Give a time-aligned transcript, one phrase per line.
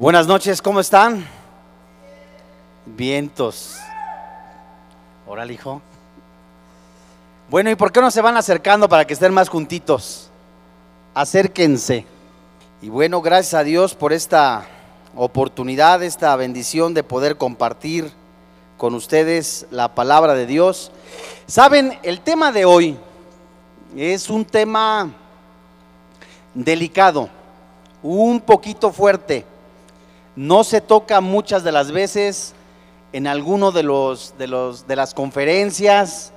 [0.00, 1.26] Buenas noches, ¿cómo están?
[2.86, 3.76] Vientos.
[5.26, 5.82] Órale, hijo.
[7.50, 10.30] Bueno, ¿y por qué no se van acercando para que estén más juntitos?
[11.12, 12.06] Acérquense.
[12.80, 14.66] Y bueno, gracias a Dios por esta
[15.14, 18.10] oportunidad, esta bendición de poder compartir
[18.78, 20.92] con ustedes la palabra de Dios.
[21.46, 22.96] Saben, el tema de hoy
[23.94, 25.10] es un tema
[26.54, 27.28] delicado,
[28.02, 29.49] un poquito fuerte.
[30.36, 32.54] No se toca muchas de las veces
[33.12, 36.32] en alguno de los de los de las conferencias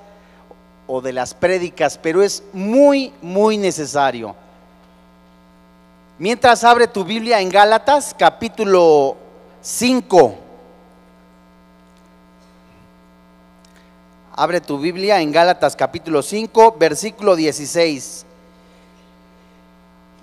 [0.87, 4.35] o de las prédicas, pero es muy muy necesario.
[6.17, 9.17] Mientras abre tu Biblia en Gálatas capítulo
[9.61, 10.43] 5
[14.35, 18.25] Abre tu Biblia en Gálatas capítulo 5, versículo 16.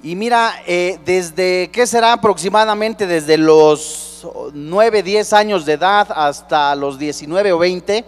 [0.03, 3.07] Y mira, eh, desde, ¿qué será aproximadamente?
[3.07, 8.05] Desde los 9, 10 años de edad hasta los 19 o 20,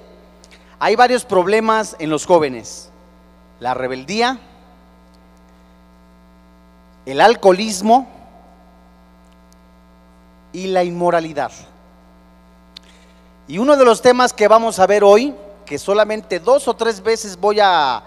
[0.78, 2.90] hay varios problemas en los jóvenes.
[3.60, 4.40] La rebeldía,
[7.04, 8.08] el alcoholismo
[10.52, 11.52] y la inmoralidad.
[13.48, 15.34] Y uno de los temas que vamos a ver hoy
[15.66, 18.02] que solamente dos o tres veces voy a,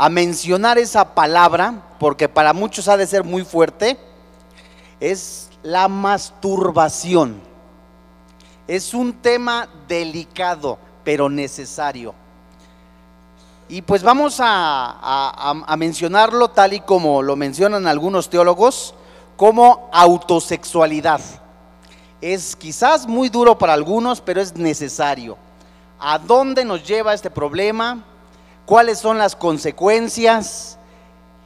[0.00, 3.98] a mencionar esa palabra, porque para muchos ha de ser muy fuerte,
[5.00, 7.40] es la masturbación.
[8.68, 12.14] Es un tema delicado, pero necesario.
[13.68, 18.94] Y pues vamos a, mencionarlo tal y como lo mencionan algunos teólogos,
[19.36, 21.20] como autosexualidad.
[22.20, 25.36] Es quizás muy duro para algunos, pero es necesario
[25.98, 28.04] a dónde nos lleva este problema,
[28.68, 30.76] cuáles son las consecuencias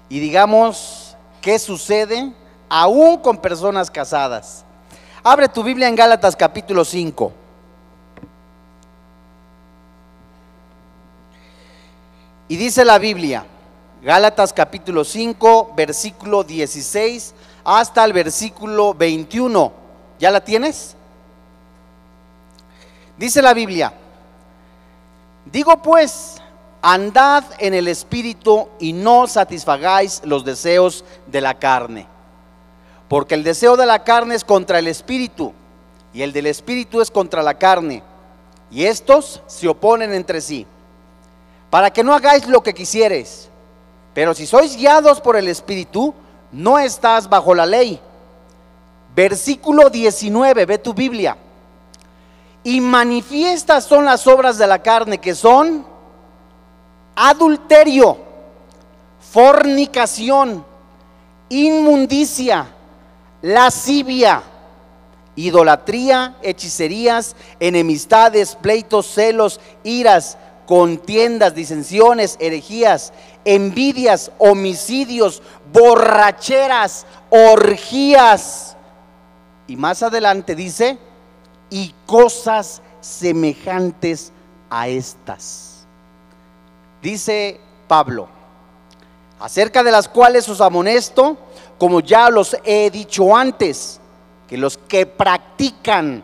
[0.09, 2.33] y digamos qué sucede
[2.69, 4.65] aún con personas casadas.
[5.23, 7.33] Abre tu Biblia en Gálatas capítulo 5.
[12.49, 13.47] Y dice la Biblia,
[14.03, 19.73] Gálatas capítulo 5, versículo 16 hasta el versículo 21.
[20.19, 20.97] ¿Ya la tienes?
[23.17, 23.93] Dice la Biblia,
[25.45, 26.42] Digo pues,
[26.83, 32.09] andad en el espíritu y no satisfagáis los deseos de la carne.
[33.09, 35.53] Porque el deseo de la carne es contra el espíritu
[36.13, 38.03] y el del espíritu es contra la carne.
[38.71, 40.67] Y estos se oponen entre sí.
[41.71, 43.49] Para que no hagáis lo que quisieres.
[44.13, 46.15] Pero si sois guiados por el espíritu,
[46.51, 48.01] no estás bajo la ley.
[49.15, 51.37] Versículo 19, ve tu Biblia.
[52.65, 55.92] Y manifiestas son las obras de la carne que son
[57.15, 58.19] adulterio,
[59.33, 60.65] fornicación,
[61.49, 62.67] inmundicia,
[63.43, 64.43] lascivia,
[65.37, 70.37] idolatría, hechicerías, enemistades, pleitos, celos, iras,
[70.67, 73.13] contiendas, disensiones, herejías,
[73.45, 75.43] envidias, homicidios,
[75.73, 78.77] borracheras, orgías.
[79.67, 80.99] Y más adelante dice,
[81.71, 84.33] y cosas semejantes
[84.71, 85.72] a estas.
[87.03, 87.59] Dice
[87.89, 88.29] Pablo,
[89.41, 91.37] acerca de las cuales os amonesto,
[91.77, 93.99] como ya los he dicho antes,
[94.47, 96.23] que los que practican,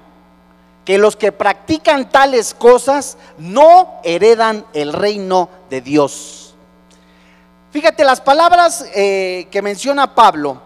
[0.85, 6.55] que los que practican tales cosas no heredan el reino de Dios.
[7.73, 10.63] Fíjate, las palabras eh, que menciona Pablo,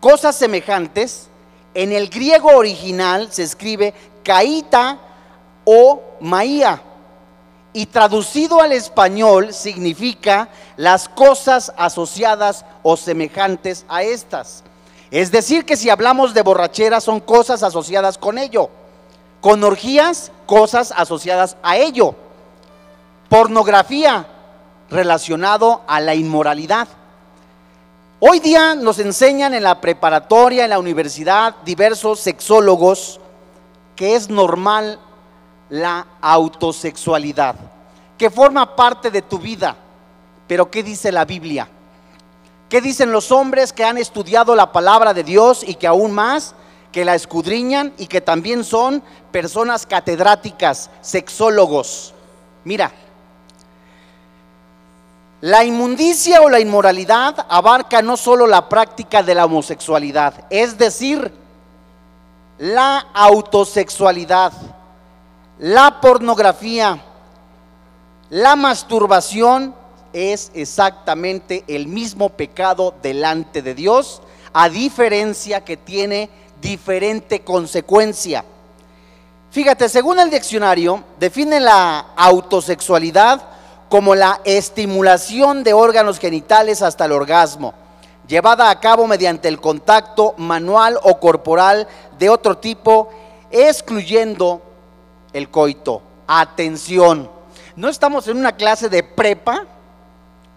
[0.00, 1.28] cosas semejantes,
[1.74, 3.94] en el griego original se escribe
[4.24, 4.98] caíta
[5.64, 6.82] o maía
[7.72, 14.62] y traducido al español significa las cosas asociadas o semejantes a estas.
[15.10, 18.70] Es decir, que si hablamos de borrachera son cosas asociadas con ello.
[19.40, 22.14] Con orgías, cosas asociadas a ello.
[23.28, 24.26] Pornografía
[24.90, 26.88] relacionado a la inmoralidad.
[28.20, 33.18] Hoy día nos enseñan en la preparatoria, en la universidad, diversos sexólogos
[33.96, 35.00] que es normal
[35.68, 37.56] la autosexualidad,
[38.22, 39.74] que forma parte de tu vida.
[40.46, 41.66] Pero ¿qué dice la Biblia?
[42.68, 46.54] ¿Qué dicen los hombres que han estudiado la palabra de Dios y que aún más,
[46.92, 49.02] que la escudriñan y que también son
[49.32, 52.14] personas catedráticas, sexólogos?
[52.62, 52.92] Mira,
[55.40, 61.34] la inmundicia o la inmoralidad abarca no solo la práctica de la homosexualidad, es decir,
[62.56, 64.52] la autosexualidad,
[65.58, 67.06] la pornografía,
[68.32, 69.74] la masturbación
[70.14, 74.22] es exactamente el mismo pecado delante de Dios,
[74.54, 76.30] a diferencia que tiene
[76.62, 78.42] diferente consecuencia.
[79.50, 83.42] Fíjate, según el diccionario, define la autosexualidad
[83.90, 87.74] como la estimulación de órganos genitales hasta el orgasmo,
[88.26, 91.86] llevada a cabo mediante el contacto manual o corporal
[92.18, 93.10] de otro tipo,
[93.50, 94.62] excluyendo
[95.34, 96.00] el coito.
[96.26, 97.41] Atención,
[97.76, 99.66] no estamos en una clase de prepa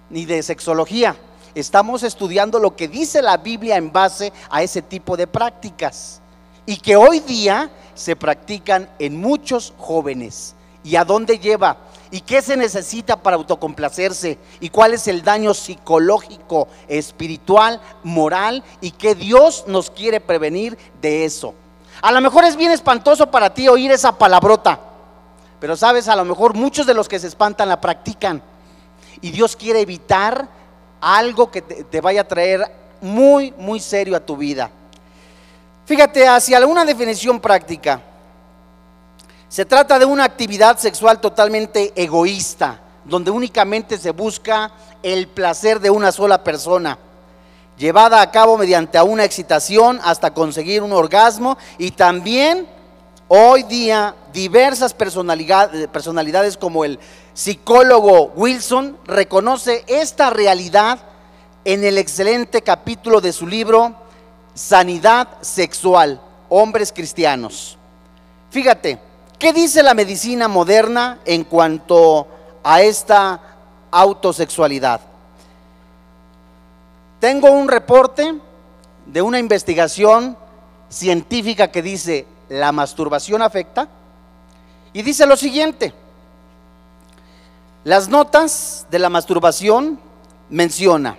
[0.10, 1.16] ni de sexología,
[1.56, 6.22] estamos estudiando lo que dice la Biblia en base a ese tipo de prácticas
[6.66, 10.56] y que hoy día se practican en muchos jóvenes.
[10.84, 11.78] ¿Y a dónde lleva?
[12.12, 14.38] ¿Y qué se necesita para autocomplacerse?
[14.60, 18.64] ¿Y cuál es el daño psicológico, espiritual, moral?
[18.82, 21.56] ¿Y qué Dios nos quiere prevenir de eso?
[22.02, 24.80] A lo mejor es bien espantoso para ti oír esa palabrota,
[25.60, 28.42] pero sabes, a lo mejor muchos de los que se espantan la practican.
[29.22, 30.48] Y Dios quiere evitar
[31.00, 32.70] algo que te, vaya a traer
[33.02, 34.70] muy, muy serio a tu vida.
[35.86, 38.02] Fíjate, hacia alguna definición práctica,
[39.48, 44.72] se trata de una actividad sexual totalmente egoísta, donde únicamente se busca
[45.04, 46.98] el placer de una sola persona,
[47.78, 52.68] llevada a cabo mediante una excitación hasta conseguir un orgasmo y también
[53.36, 57.00] hoy día diversas personalidades, como el
[57.34, 61.00] psicólogo Wilson reconoce esta realidad
[61.66, 63.96] en el excelente capítulo de su libro
[64.54, 67.78] Sanidad Sexual, Hombres Cristianos.
[68.52, 69.00] Fíjate,
[69.38, 72.28] ¿Qué dice la medicina moderna en cuanto
[72.64, 73.42] a esta
[73.92, 75.02] autosexualidad?
[77.20, 78.34] Tengo un reporte
[79.06, 80.38] de una investigación
[80.88, 83.88] científica que dice, ¿la masturbación afecta?
[84.94, 85.94] Y dice lo siguiente,
[87.84, 90.00] las notas de la masturbación
[90.50, 91.18] menciona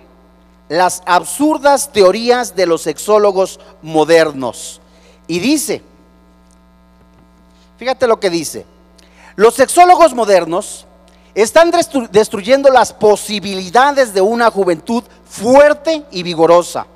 [0.69, 4.81] las absurdas teorías de los sexólogos modernos
[5.27, 5.81] y dice,
[7.77, 8.65] Fíjate lo que dice.
[9.35, 10.85] Los sexólogos modernos
[11.35, 11.71] están
[12.11, 16.87] destruyendo las posibilidades de una juventud fuerte y vigorosa,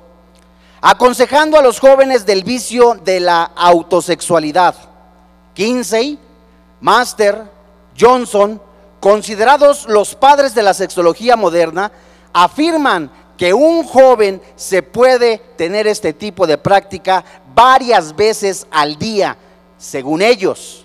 [0.82, 4.74] aconsejando a los jóvenes del vicio de la autosexualidad.
[5.54, 6.18] Kinsey,
[6.80, 7.44] Master,
[7.98, 8.60] Johnson,
[8.98, 11.92] considerados los padres de la sexología moderna,
[12.32, 17.24] afirman que un joven se puede tener este tipo de práctica
[17.54, 19.36] varias veces al día
[19.78, 20.84] según ellos.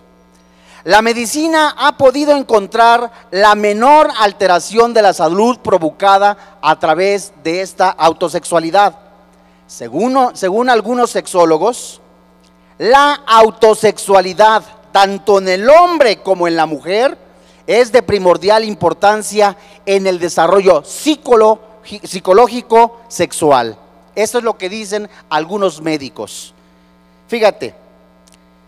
[0.84, 7.62] La medicina ha podido encontrar la menor alteración de la salud provocada a través de
[7.62, 9.07] esta autosexualidad.
[9.68, 12.02] Según, algunos sexólogos,
[12.78, 17.18] la autosexualidad, tanto en el hombre como en la mujer,
[17.68, 23.78] es de primordial importancia en el desarrollo psicológico sexual.
[24.16, 26.54] Eso es lo que dicen algunos médicos.
[27.28, 27.76] Fíjate,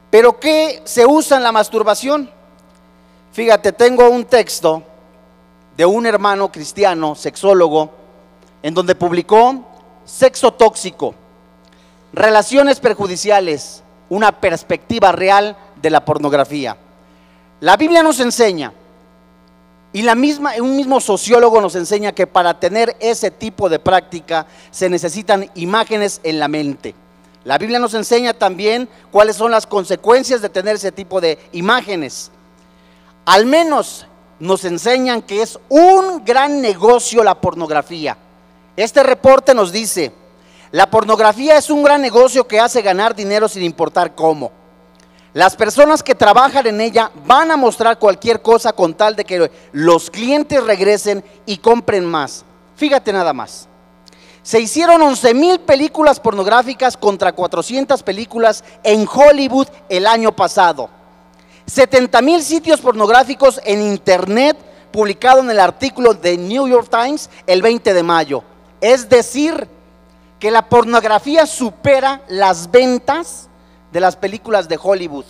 [0.10, 2.30] pero ¿qué se usa en la masturbación?
[3.32, 4.84] Fíjate, tengo un texto
[5.78, 7.90] de un hermano cristiano, sexólogo,
[8.62, 9.64] en donde publicó
[10.10, 11.14] Sexo tóxico,
[12.14, 16.76] relaciones perjudiciales, una perspectiva real de la pornografía.
[17.60, 18.74] La Biblia nos enseña,
[19.94, 24.48] y la misma, un mismo sociólogo nos enseña que para tener ese tipo de práctica
[24.72, 26.96] se necesitan imágenes en la mente.
[27.44, 32.32] La Biblia nos enseña también cuáles son las consecuencias de tener ese tipo de imágenes.
[33.26, 34.08] Al menos
[34.40, 38.18] nos enseñan que es un gran negocio la pornografía.
[38.80, 40.14] Este reporte nos dice,
[40.72, 44.54] la pornografía es un gran negocio que hace ganar dinero sin importar cómo.
[45.34, 49.52] Las personas que trabajan en ella van a mostrar cualquier cosa con tal de que
[49.74, 52.46] los clientes regresen y compren más.
[52.78, 53.68] Fíjate nada más.
[54.44, 60.90] Se hicieron 11 mil películas pornográficas contra 400 películas en Hollywood el año pasado.
[61.66, 64.56] 70 mil sitios pornográficos en Internet
[64.90, 68.42] publicado en el artículo de New York Times el 20 de mayo.
[68.82, 69.68] Es decir,
[70.40, 73.48] que la pornografía supera las ventas
[73.92, 75.26] de las películas de Hollywood.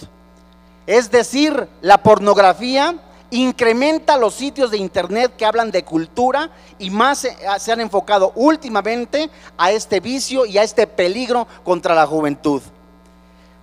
[0.86, 2.96] Es decir, la pornografía
[3.32, 7.20] incrementa los sitios de internet que hablan de cultura y más
[7.60, 12.62] se, han enfocado últimamente a este vicio y a este peligro contra la juventud.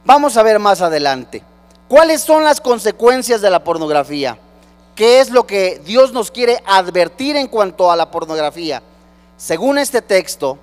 [0.05, 1.43] Vamos a ver más adelante.
[1.88, 4.38] ¿Cuáles son las consecuencias de la pornografía?
[4.95, 8.83] ¿Qué es lo que Dios nos quiere advertir en cuanto a la pornografía?
[9.37, 10.59] Según este texto,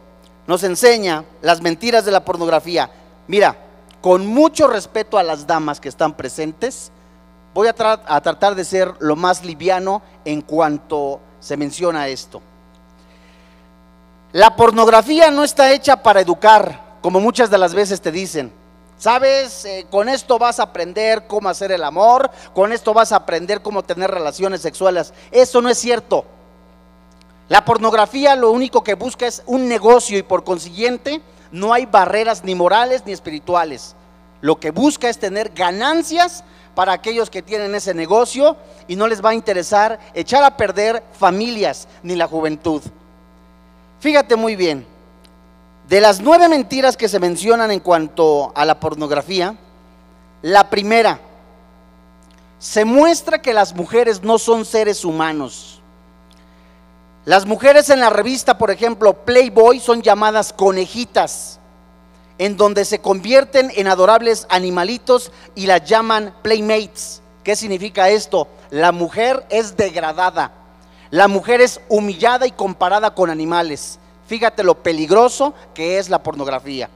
[0.47, 2.89] nos enseña las mentiras de la pornografía.
[3.27, 3.57] Mira,
[4.01, 6.91] con mucho respeto a las damas que están presentes,
[7.53, 12.41] Voy a, tratar de ser lo más liviano en cuanto se menciona esto.
[14.31, 18.51] La pornografía no está hecha para educar, como muchas de las veces te dicen.
[18.97, 19.65] ¿Sabes?
[19.65, 23.61] Eh, con esto vas a aprender cómo hacer el amor, con esto vas a aprender
[23.61, 25.13] cómo tener relaciones sexuales.
[25.29, 26.25] Eso no es cierto.
[27.49, 31.21] La pornografía lo único que busca es un negocio y por consiguiente
[31.51, 33.95] no hay barreras ni morales ni espirituales.
[34.41, 36.43] Lo que busca es tener ganancias
[36.75, 38.57] para aquellos que tienen ese negocio
[38.87, 42.81] y no les va a interesar echar a perder familias ni la juventud.
[43.99, 44.85] Fíjate muy bien,
[45.87, 49.55] de las nueve mentiras que se mencionan en cuanto a la pornografía,
[50.41, 51.19] la primera,
[52.57, 55.81] se muestra que las mujeres no son seres humanos.
[57.25, 61.57] Las mujeres en la revista, por ejemplo, Playboy, son llamadas conejitas,
[62.37, 67.21] en donde se convierten en adorables animalitos y las llaman playmates.
[67.43, 68.49] ¿Qué significa esto?
[68.71, 70.51] La mujer es degradada,
[71.11, 73.99] la mujer es humillada y comparada con animales.
[74.27, 76.89] Fíjate lo peligroso que es la pornografía.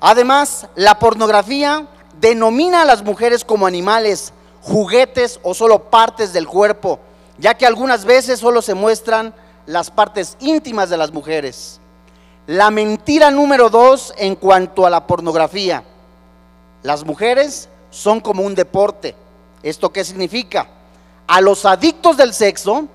[0.00, 1.86] Además, la pornografía
[2.20, 7.00] denomina a las mujeres como animales, juguetes o solo partes del cuerpo,
[7.40, 9.34] ya que algunas veces solo se muestran
[9.66, 11.80] las partes íntimas de las mujeres.
[12.46, 15.82] La mentira número dos en cuanto a la pornografía.
[16.82, 19.14] Las mujeres son como un deporte.
[19.62, 20.68] ¿Esto qué significa?
[21.26, 22.88] A los adictos del sexo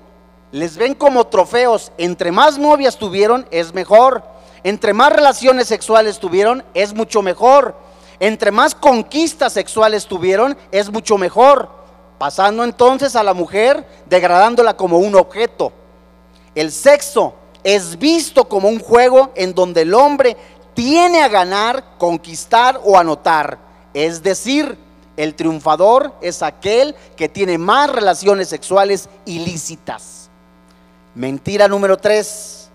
[0.52, 1.92] les ven como trofeos.
[1.98, 4.22] Entre más novias tuvieron, es mejor.
[4.62, 7.76] Entre más relaciones sexuales tuvieron, es mucho mejor.
[8.20, 11.75] Entre más conquistas sexuales tuvieron, es mucho mejor.
[12.18, 15.72] Pasando entonces a la mujer, degradándola como un objeto.
[16.54, 20.36] El sexo es visto como un juego en donde el hombre
[20.74, 23.58] tiene a ganar, conquistar o anotar.
[23.92, 24.78] Es decir,
[25.16, 30.30] el triunfador es aquel que tiene más relaciones sexuales ilícitas.
[31.14, 32.68] Mentira número tres,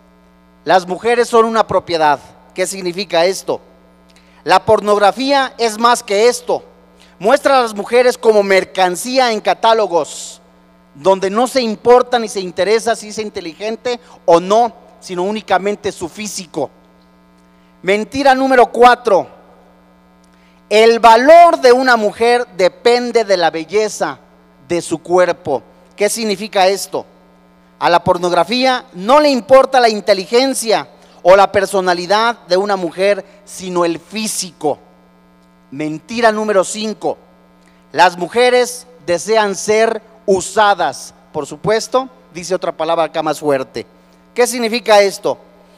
[0.66, 2.20] las mujeres son una propiedad.
[2.54, 3.62] ¿Qué significa esto?
[4.44, 6.64] La pornografía es más que esto.
[7.22, 10.42] Muestra a las mujeres como mercancía en catálogos,
[10.96, 16.10] donde no se importa ni se interesa si es inteligente o no, sino únicamente su
[16.10, 16.72] físico.
[17.84, 19.28] Mentira número cuatro,
[20.68, 24.18] el valor de una mujer depende de la belleza
[24.68, 25.62] de su cuerpo.
[25.96, 27.06] ¿Qué significa esto?
[27.78, 30.88] A la pornografía no le importa la inteligencia
[31.22, 34.80] o la personalidad de una mujer, sino el físico.
[35.72, 37.18] Mentira número 5.
[37.94, 41.13] Las mujeres desean ser usadas.
[41.32, 43.86] Por supuesto, dice otra palabra acá más fuerte.
[44.34, 45.38] ¿Qué significa esto?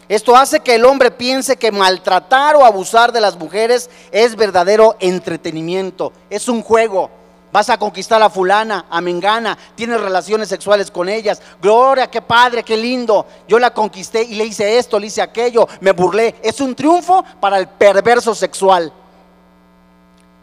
[0.09, 4.97] Esto hace que el hombre piense que maltratar o abusar de las mujeres es verdadero
[4.99, 7.09] entretenimiento, es un juego,
[7.53, 11.39] Vas a conquistar a fulana, a Mengana, tienes relaciones sexuales con ellas.
[11.61, 13.27] Gloria, qué padre, qué lindo.
[13.47, 16.33] Yo la conquisté y le hice esto, le hice aquello, me burlé.
[16.41, 18.91] Es un triunfo para el perverso sexual.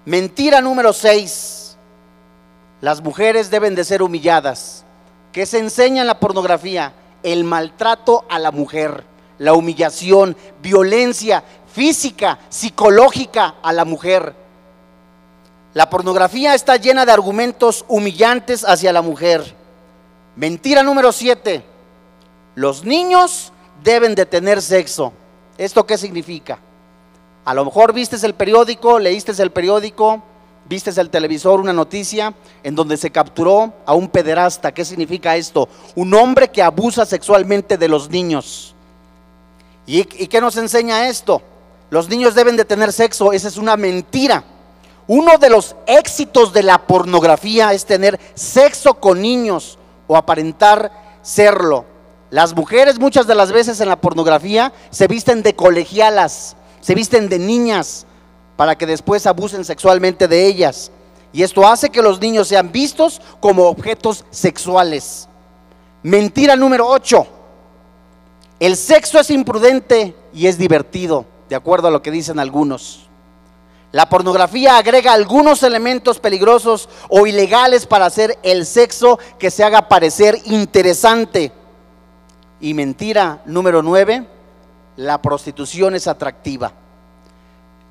[0.04, 1.76] Mentira número 6.
[2.80, 4.85] Las mujeres deben de ser humilladas.
[5.33, 6.95] ¿Qué se enseña en la pornografía?
[7.23, 9.04] El maltrato a la mujer,
[9.38, 14.35] la humillación, violencia física, psicológica a la mujer.
[15.75, 19.54] La pornografía está llena de argumentos humillantes hacia la mujer.
[20.35, 21.62] Mentira número 7.
[22.54, 23.52] Los niños
[23.85, 25.12] deben de tener sexo.
[25.59, 26.59] ¿Esto qué significa?
[27.44, 30.23] A lo mejor vistes el periódico, leíste el periódico,
[30.68, 34.73] vistes el televisor, una noticia en donde se capturó a un pederasta.
[34.73, 35.68] ¿Qué significa esto?
[35.94, 38.75] Un hombre que abusa sexualmente de los niños.
[39.87, 41.42] ¿Y, y qué nos enseña esto?
[41.90, 43.32] Los niños deben de tener sexo.
[43.32, 44.44] Esa es una mentira.
[45.09, 50.92] Uno de los éxitos de la pornografía es tener sexo con niños o aparentar
[51.23, 51.85] serlo.
[52.30, 57.28] Las mujeres muchas de las veces en la pornografía se visten de colegialas, se visten
[57.28, 58.06] de niñas
[58.56, 60.90] para que después abusen sexualmente de ellas.
[61.32, 65.28] Y esto hace que los niños sean vistos como objetos sexuales.
[66.02, 67.26] Mentira número 8.
[68.58, 73.08] El sexo es imprudente y es divertido, de acuerdo a lo que dicen algunos.
[73.92, 79.88] La pornografía agrega algunos elementos peligrosos o ilegales para hacer el sexo que se haga
[79.88, 81.52] parecer interesante.
[82.60, 84.26] Y mentira número nueve,
[84.97, 86.73] la prostitución es atractiva.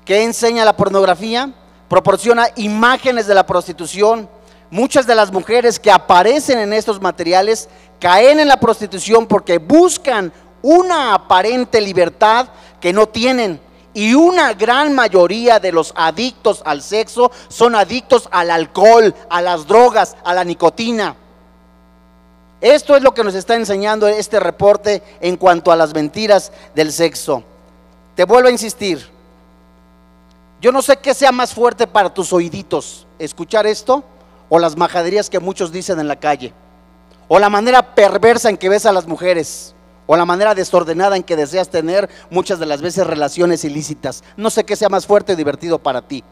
[0.04, 1.52] ¿Qué enseña la pornografía?
[1.88, 4.28] Proporciona imágenes de la prostitución.
[4.70, 10.32] Muchas de las mujeres que aparecen en estos materiales caen en la prostitución porque buscan
[10.62, 12.48] una aparente libertad
[12.80, 13.60] que no tienen
[13.92, 19.66] y una gran mayoría de los adictos al sexo son adictos al alcohol, a las
[19.66, 21.16] drogas, a la nicotina.
[22.60, 26.92] Esto es lo que nos está enseñando este reporte en cuanto a las mentiras del
[26.92, 27.42] sexo.
[28.14, 29.08] Te vuelvo a insistir.
[30.60, 34.04] Yo no sé qué sea más fuerte para tus oíditos, escuchar esto
[34.50, 36.52] o las majaderías que muchos dicen en la calle,
[37.28, 39.74] o la manera perversa en que ves a las mujeres,
[40.06, 44.22] o la manera desordenada en que deseas tener muchas de las veces relaciones ilícitas.
[44.36, 46.22] No sé qué sea más fuerte y divertido para ti,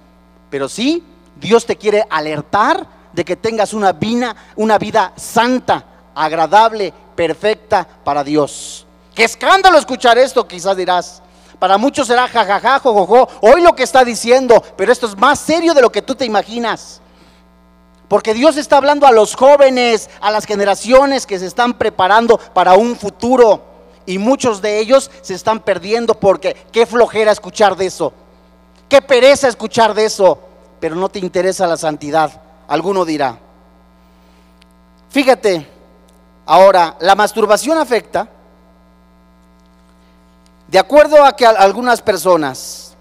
[0.50, 1.02] pero sí,
[1.40, 5.84] Dios te quiere alertar de que tengas una vida, una vida santa,
[6.18, 8.86] agradable, perfecta para Dios.
[9.14, 11.22] Qué escándalo escuchar esto, quizás dirás.
[11.58, 15.74] Para muchos será jajaja, jojojo, hoy lo que está diciendo, pero esto es más serio
[15.74, 17.00] de lo que tú te imaginas.
[18.08, 22.74] Porque Dios está hablando a los jóvenes, a las generaciones que se están preparando para
[22.74, 23.62] un futuro.
[24.06, 28.12] Y muchos de ellos se están perdiendo porque qué flojera escuchar de eso.
[28.88, 30.38] Qué pereza escuchar de eso.
[30.80, 32.40] Pero no te interesa la santidad.
[32.66, 33.38] Alguno dirá.
[35.10, 35.66] Fíjate,
[36.48, 38.26] ahora, la masturbación afecta
[40.66, 42.96] de acuerdo a que algunas personas,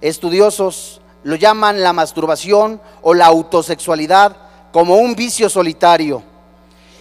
[0.00, 4.36] estudiosos, lo llaman la masturbación o la autosexualidad
[4.72, 6.22] como un vicio solitario.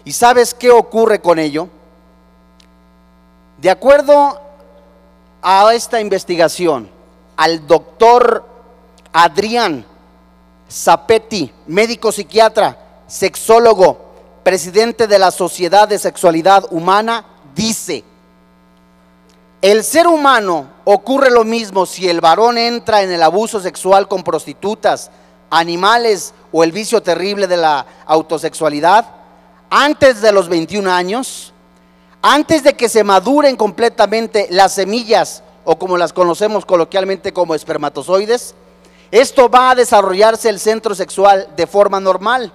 [0.05, 1.67] ¿Y sabes qué ocurre con ello?
[3.57, 4.39] De acuerdo
[5.41, 6.89] a esta investigación,
[7.35, 8.45] al doctor
[9.11, 9.85] Adrián
[10.69, 12.77] Zapetti, médico psiquiatra,
[13.07, 14.12] sexólogo,
[14.43, 18.03] presidente de la Sociedad de Sexualidad Humana, dice,
[19.61, 24.21] el ser humano ocurre lo mismo si el varón entra en el abuso sexual con
[24.21, 25.09] prostitutas,
[25.49, 29.05] animales o el vicio terrible de la autosexualidad
[29.69, 31.53] antes de los 21 años,
[32.21, 38.55] antes de que se maduren completamente las semillas o como las conocemos coloquialmente como espermatozoides,
[39.11, 42.51] esto va a desarrollarse el centro sexual de forma normal.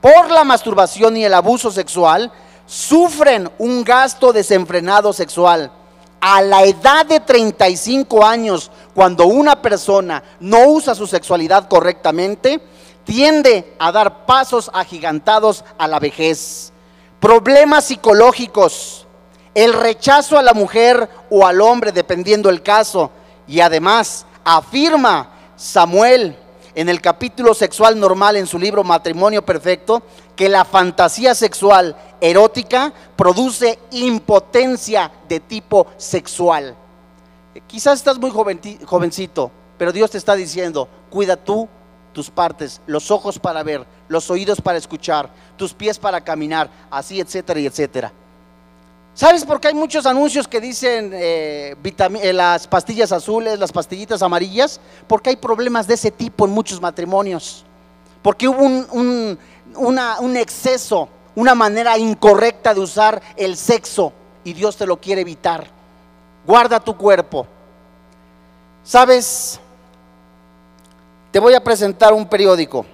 [0.00, 2.30] Por la masturbación y el abuso sexual,
[2.66, 5.72] sufren un gasto desenfrenado sexual
[6.20, 12.60] a la edad de 35 años, cuando una persona no usa su sexualidad correctamente,
[13.04, 16.72] tiende a dar pasos agigantados a la vejez.
[17.20, 19.06] Problemas psicológicos,
[19.54, 23.10] el rechazo a la mujer o al hombre, dependiendo el caso.
[23.46, 26.36] Y además, afirma Samuel
[26.78, 30.00] en el capítulo sexual normal en su libro Matrimonio Perfecto,
[30.36, 36.76] que la fantasía sexual erótica produce impotencia de tipo sexual.
[37.66, 41.68] Quizás estás muy jovencito, pero Dios te está diciendo, cuida tú
[42.12, 47.18] tus partes, los ojos para ver, los oídos para escuchar, tus pies para caminar, así,
[47.18, 48.12] etcétera y etcétera.
[49.18, 54.22] ¿Sabes por qué hay muchos anuncios que dicen eh, eh, las pastillas azules, las pastillitas
[54.22, 54.80] amarillas?
[55.08, 57.64] Porque hay problemas de ese tipo en muchos matrimonios.
[58.22, 59.36] Porque hubo un,
[59.74, 64.12] un exceso una manera incorrecta de usar el sexo
[64.44, 65.66] y Dios te lo quiere evitar.
[66.46, 67.44] Guarda tu cuerpo.
[68.84, 69.58] ¿Sabes?
[71.32, 72.86] Te voy a presentar un periódico.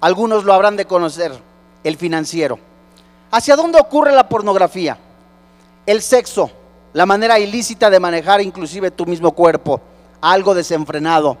[0.00, 1.30] Algunos lo habrán de conocer,
[1.84, 2.69] el financiero.
[3.30, 4.98] ¿Hacia dónde ocurre la pornografía?
[5.86, 6.50] El sexo,
[6.92, 9.80] la manera ilícita de manejar inclusive tu mismo cuerpo,
[10.20, 11.36] algo desenfrenado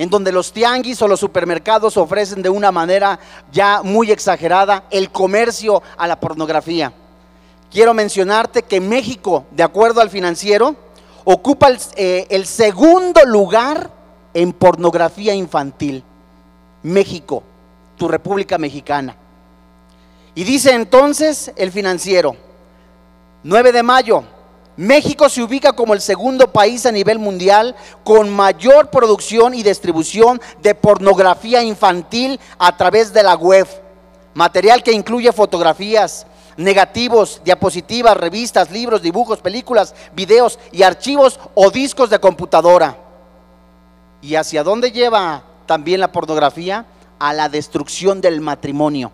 [0.00, 3.18] en donde los tianguis o los supermercados ofrecen de una manera
[3.52, 6.90] ya muy exagerada el comercio a la pornografía.
[7.70, 10.74] Quiero mencionarte que México, de acuerdo al financiero,
[11.24, 13.90] ocupa el, eh, el segundo lugar
[14.32, 16.02] en pornografía infantil.
[16.82, 17.42] México,
[17.98, 19.14] tu República Mexicana.
[20.34, 22.36] Y dice entonces el financiero,
[23.42, 24.24] 9 de mayo,
[24.76, 30.40] México se ubica como el segundo país a nivel mundial con mayor producción y distribución
[30.62, 33.66] de pornografía infantil a través de la web.
[34.32, 42.08] Material que incluye fotografías, negativos, diapositivas, revistas, libros, dibujos, películas, videos y archivos o discos
[42.08, 42.96] de computadora.
[44.22, 46.86] ¿Y hacia dónde lleva también la pornografía?
[47.18, 49.12] A la destrucción del matrimonio.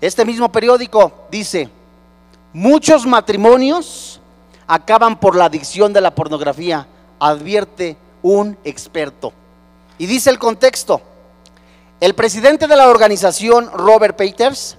[0.00, 1.70] Este mismo periódico dice,
[2.54, 4.20] Muchos matrimonios
[4.68, 6.86] acaban por la adicción de la pornografía,
[7.18, 9.32] advierte un experto.
[9.98, 11.02] Y dice el contexto,
[12.00, 14.76] el presidente de la organización, Robert Peters,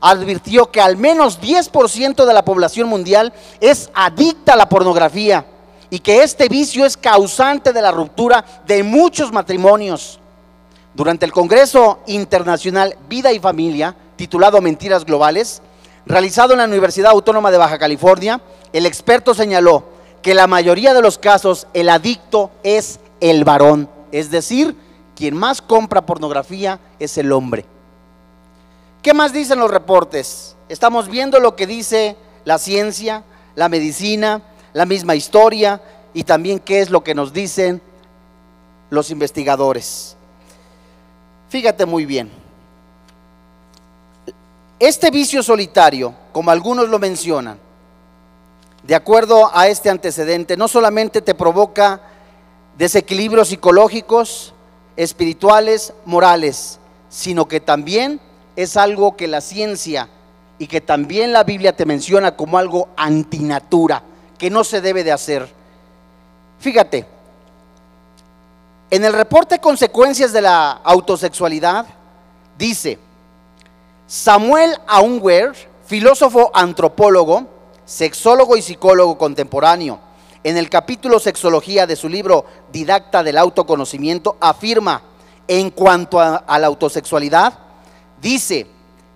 [0.00, 5.44] advirtió que al menos 10% de la población mundial es adicta a la pornografía
[5.90, 10.18] y que este vicio es causante de la ruptura de muchos matrimonios.
[10.94, 15.62] Durante el Congreso Internacional Vida y Familia, titulado Mentiras Globales,
[16.04, 18.40] realizado en la Universidad Autónoma de Baja California,
[18.72, 19.84] el experto señaló
[20.22, 24.74] que la mayoría de los casos el adicto es el varón, es decir,
[25.14, 27.64] quien más compra pornografía es el hombre.
[29.02, 30.56] ¿Qué más dicen los reportes?
[30.68, 33.22] Estamos viendo lo que dice la ciencia,
[33.54, 35.80] la medicina, la misma historia
[36.12, 37.80] y también qué es lo que nos dicen
[38.90, 40.16] los investigadores.
[41.48, 42.37] Fíjate muy bien.
[44.78, 47.58] Este vicio solitario, como algunos lo mencionan,
[48.84, 52.00] de acuerdo a este antecedente, no solamente te provoca
[52.76, 54.54] desequilibrios psicológicos,
[54.96, 58.20] espirituales, morales, sino que también
[58.54, 60.08] es algo que la ciencia
[60.60, 64.02] y que también la Biblia te menciona como algo antinatura,
[64.38, 65.52] que no se debe de hacer.
[66.60, 67.04] Fíjate,
[68.90, 71.86] en el reporte Consecuencias de la Autosexualidad
[72.56, 72.98] dice,
[74.08, 75.52] Samuel Aunwer,
[75.84, 77.46] filósofo antropólogo,
[77.84, 80.00] sexólogo y psicólogo contemporáneo,
[80.44, 85.02] en el capítulo Sexología de su libro Didacta del Autoconocimiento, afirma
[85.46, 87.52] en cuanto a, a la autosexualidad,
[88.18, 88.66] dice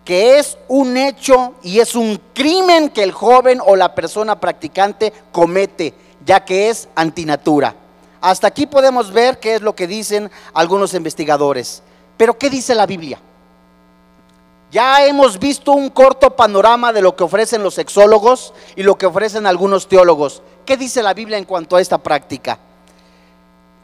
[0.04, 5.10] que es un hecho y es un crimen que el joven o la persona practicante
[5.32, 7.74] comete, ya que es antinatura.
[8.20, 11.82] Hasta aquí podemos ver qué es lo que dicen algunos investigadores.
[12.18, 13.18] Pero ¿qué dice la Biblia?
[14.72, 19.04] Ya hemos visto un corto panorama de lo que ofrecen los sexólogos y lo que
[19.04, 20.42] ofrecen algunos teólogos.
[20.64, 22.58] ¿Qué dice la Biblia en cuanto a esta práctica?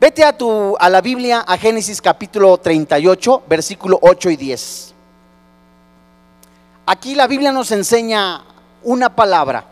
[0.01, 4.95] Vete a, tu, a la Biblia, a Génesis capítulo 38, versículo 8 y 10.
[6.87, 8.45] Aquí la Biblia nos enseña
[8.83, 9.67] una palabra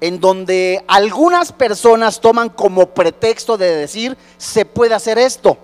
[0.00, 5.58] en donde algunas personas toman como pretexto de decir, se puede hacer esto.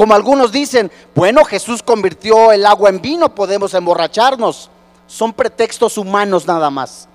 [0.00, 4.70] Como algunos dicen, bueno, Jesús convirtió el agua en vino, podemos emborracharnos.
[5.06, 7.06] Son pretextos humanos nada más.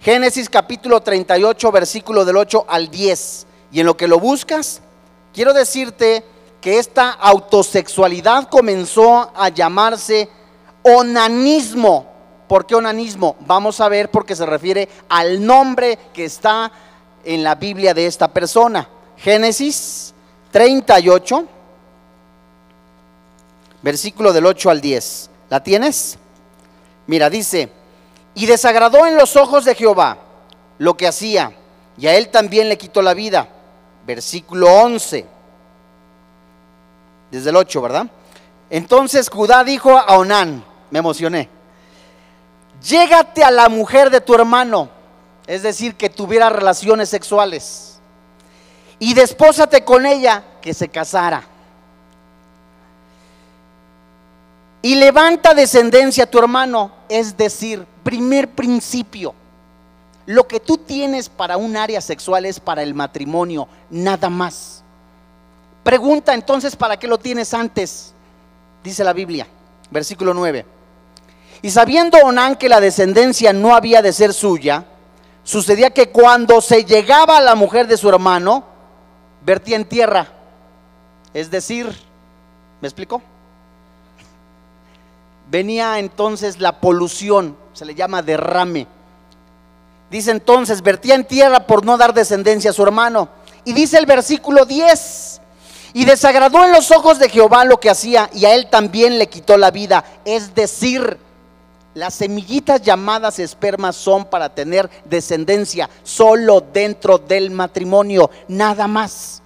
[0.00, 3.48] Génesis capítulo 38, versículo del 8 al 10.
[3.72, 4.80] Y en lo que lo buscas,
[5.34, 6.24] quiero decirte
[6.60, 10.28] que esta autosexualidad comenzó a llamarse
[10.82, 12.06] onanismo.
[12.46, 13.34] ¿Por qué onanismo?
[13.40, 16.70] Vamos a ver porque se refiere al nombre que está
[17.24, 18.88] en la Biblia de esta persona.
[19.16, 20.14] Génesis
[20.50, 21.46] 38,
[23.82, 25.30] versículo del 8 al 10.
[25.50, 26.18] ¿La tienes?
[27.06, 27.70] Mira, dice,
[28.34, 30.18] y desagradó en los ojos de Jehová
[30.78, 31.52] lo que hacía,
[31.96, 33.48] y a él también le quitó la vida.
[34.06, 35.26] Versículo 11,
[37.30, 38.06] desde el 8, ¿verdad?
[38.70, 41.48] Entonces Judá dijo a Onán, me emocioné,
[42.82, 44.88] llégate a la mujer de tu hermano,
[45.46, 47.97] es decir, que tuviera relaciones sexuales,
[48.98, 51.44] y despósate con ella, que se casara.
[54.82, 59.34] Y levanta descendencia a tu hermano, es decir, primer principio.
[60.26, 64.82] Lo que tú tienes para un área sexual es para el matrimonio, nada más.
[65.82, 68.12] Pregunta entonces, ¿para qué lo tienes antes?
[68.84, 69.46] Dice la Biblia,
[69.90, 70.66] versículo 9.
[71.62, 74.84] Y sabiendo Onán que la descendencia no había de ser suya,
[75.42, 78.64] sucedía que cuando se llegaba a la mujer de su hermano,
[79.48, 80.28] vertía en tierra.
[81.32, 81.86] Es decir,
[82.82, 83.22] ¿me explicó?
[85.50, 88.86] Venía entonces la polución, se le llama derrame.
[90.10, 93.30] Dice entonces, vertía en tierra por no dar descendencia a su hermano.
[93.64, 95.40] Y dice el versículo 10,
[95.94, 99.30] y desagradó en los ojos de Jehová lo que hacía, y a él también le
[99.30, 100.04] quitó la vida.
[100.26, 101.16] Es decir,
[101.94, 109.42] las semillitas llamadas espermas son para tener descendencia solo dentro del matrimonio, nada más.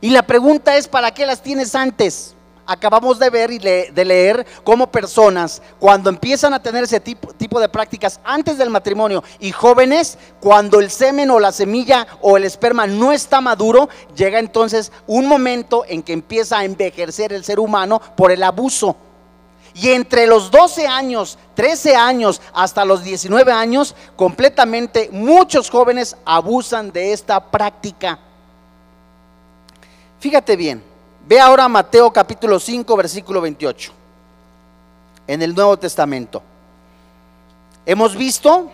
[0.00, 2.34] Y la pregunta es, ¿para qué las tienes antes?
[2.64, 7.60] Acabamos de ver y de leer cómo personas, cuando empiezan a tener ese tipo, tipo
[7.60, 12.44] de prácticas antes del matrimonio y jóvenes, cuando el semen o la semilla o el
[12.44, 17.58] esperma no está maduro, llega entonces un momento en que empieza a envejecer el ser
[17.58, 18.96] humano por el abuso.
[19.74, 26.92] Y entre los 12 años, 13 años, hasta los 19 años, completamente muchos jóvenes abusan
[26.92, 28.18] de esta práctica.
[30.20, 30.82] Fíjate bien,
[31.26, 33.92] ve ahora Mateo capítulo 5, versículo 28,
[35.26, 36.42] en el Nuevo Testamento.
[37.86, 38.70] Hemos visto,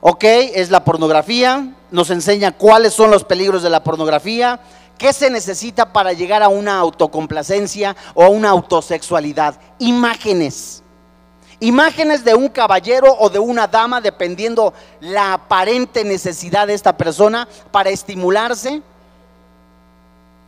[0.00, 4.60] ok, es la pornografía, nos enseña cuáles son los peligros de la pornografía,
[4.98, 9.54] ¿Qué se necesita para llegar a una autocomplacencia o a una autosexualidad?
[9.78, 10.82] Imágenes.
[11.60, 17.46] Imágenes de un caballero o de una dama, dependiendo la aparente necesidad de esta persona
[17.70, 18.82] para estimularse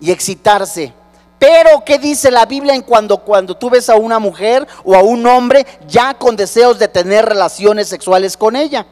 [0.01, 0.93] y excitarse.
[1.39, 5.03] Pero, ¿qué dice la Biblia en cuando, cuando tú ves a una mujer o a
[5.03, 8.85] un hombre ya con deseos de tener relaciones sexuales con ella?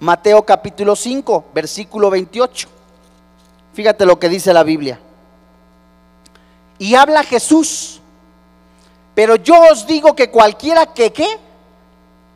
[0.00, 2.77] Mateo capítulo 5, versículo 28.
[3.78, 4.98] Fíjate lo que dice la Biblia.
[6.80, 8.00] Y habla Jesús.
[9.14, 11.28] Pero yo os digo que cualquiera que qué,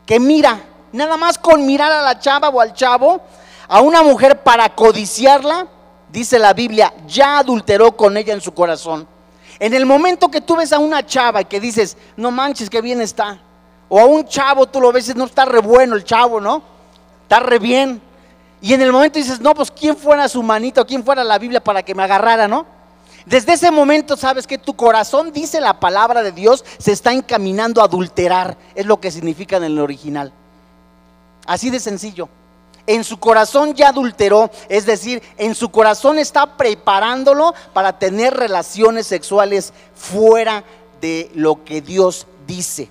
[0.05, 0.61] que mira,
[0.93, 3.19] nada más con mirar a la chava o al chavo,
[3.67, 5.67] a una mujer para codiciarla,
[6.07, 9.05] dice la Biblia, ya adulteró con ella en su corazón.
[9.59, 12.79] En el momento que tú ves a una chava y que dices, no manches, qué
[12.79, 13.37] bien está.
[13.89, 16.63] O a un chavo, tú lo ves, no está re bueno el chavo, ¿no?
[17.23, 18.12] Está re bien.
[18.63, 21.61] Y en el momento dices, no, pues quién fuera su manito, quién fuera la Biblia
[21.61, 22.65] para que me agarrara, ¿no?
[23.25, 27.81] Desde ese momento sabes que tu corazón, dice la palabra de Dios, se está encaminando
[27.81, 28.55] a adulterar.
[28.73, 30.31] Es lo que significa en el original.
[31.45, 32.29] Así de sencillo.
[32.87, 39.07] En su corazón ya adulteró, es decir, en su corazón está preparándolo para tener relaciones
[39.07, 40.63] sexuales fuera
[41.01, 42.87] de lo que Dios dice.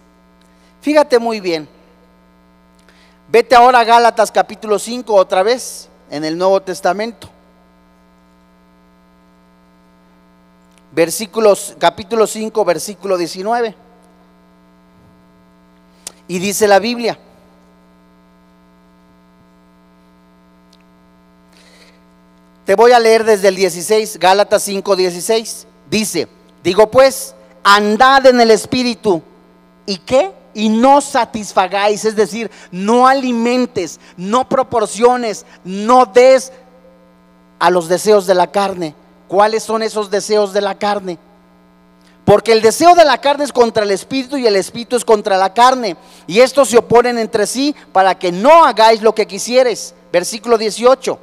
[0.83, 1.67] Fíjate muy bien.
[3.33, 7.31] Vete ahora a Gálatas capítulo 5 otra vez en el Nuevo Testamento.
[10.91, 13.75] Versículos capítulo 5 versículo 19.
[16.29, 17.19] Y dice la Biblia:
[22.67, 25.67] Te voy a leer desde el 16, Gálatas 5, 16.
[25.89, 26.29] Dice,
[26.63, 29.23] digo pues, andad en el Espíritu.
[29.87, 30.42] ¿Y qué?
[30.55, 36.53] Y no satisfagáis, es decir, no alimentes, no proporciones, no des
[37.59, 38.95] a los deseos de la carne.
[39.29, 41.19] ¿Cuáles son esos deseos de la carne?
[42.25, 45.37] Porque el deseo de la carne es contra el espíritu y el espíritu es contra
[45.37, 45.97] la carne.
[46.27, 49.95] Y estos se oponen entre sí para que no hagáis lo que quisieres.
[50.13, 51.19] Versículo 18.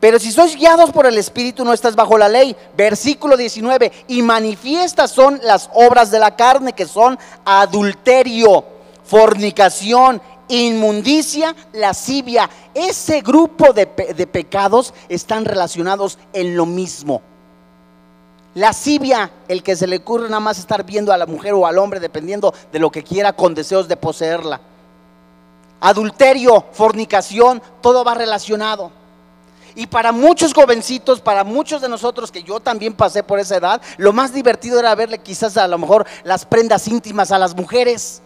[0.00, 2.54] Pero si sois guiados por el Espíritu, no estás bajo la ley.
[2.76, 3.92] Versículo 19.
[4.08, 8.64] Y manifiestas son las obras de la carne, que son adulterio,
[9.04, 12.50] fornicación, inmundicia, lascivia.
[12.74, 17.22] Ese grupo de, de pecados están relacionados en lo mismo.
[18.54, 21.78] Lascivia, el que se le ocurre nada más estar viendo a la mujer o al
[21.78, 24.60] hombre, dependiendo de lo que quiera, con deseos de poseerla.
[25.80, 28.90] Adulterio, fornicación, todo va relacionado.
[29.76, 33.82] Y para muchos jovencitos, para muchos de nosotros que yo también pasé por esa edad,
[33.98, 38.22] lo más divertido era verle quizás a lo mejor las prendas íntimas a las mujeres.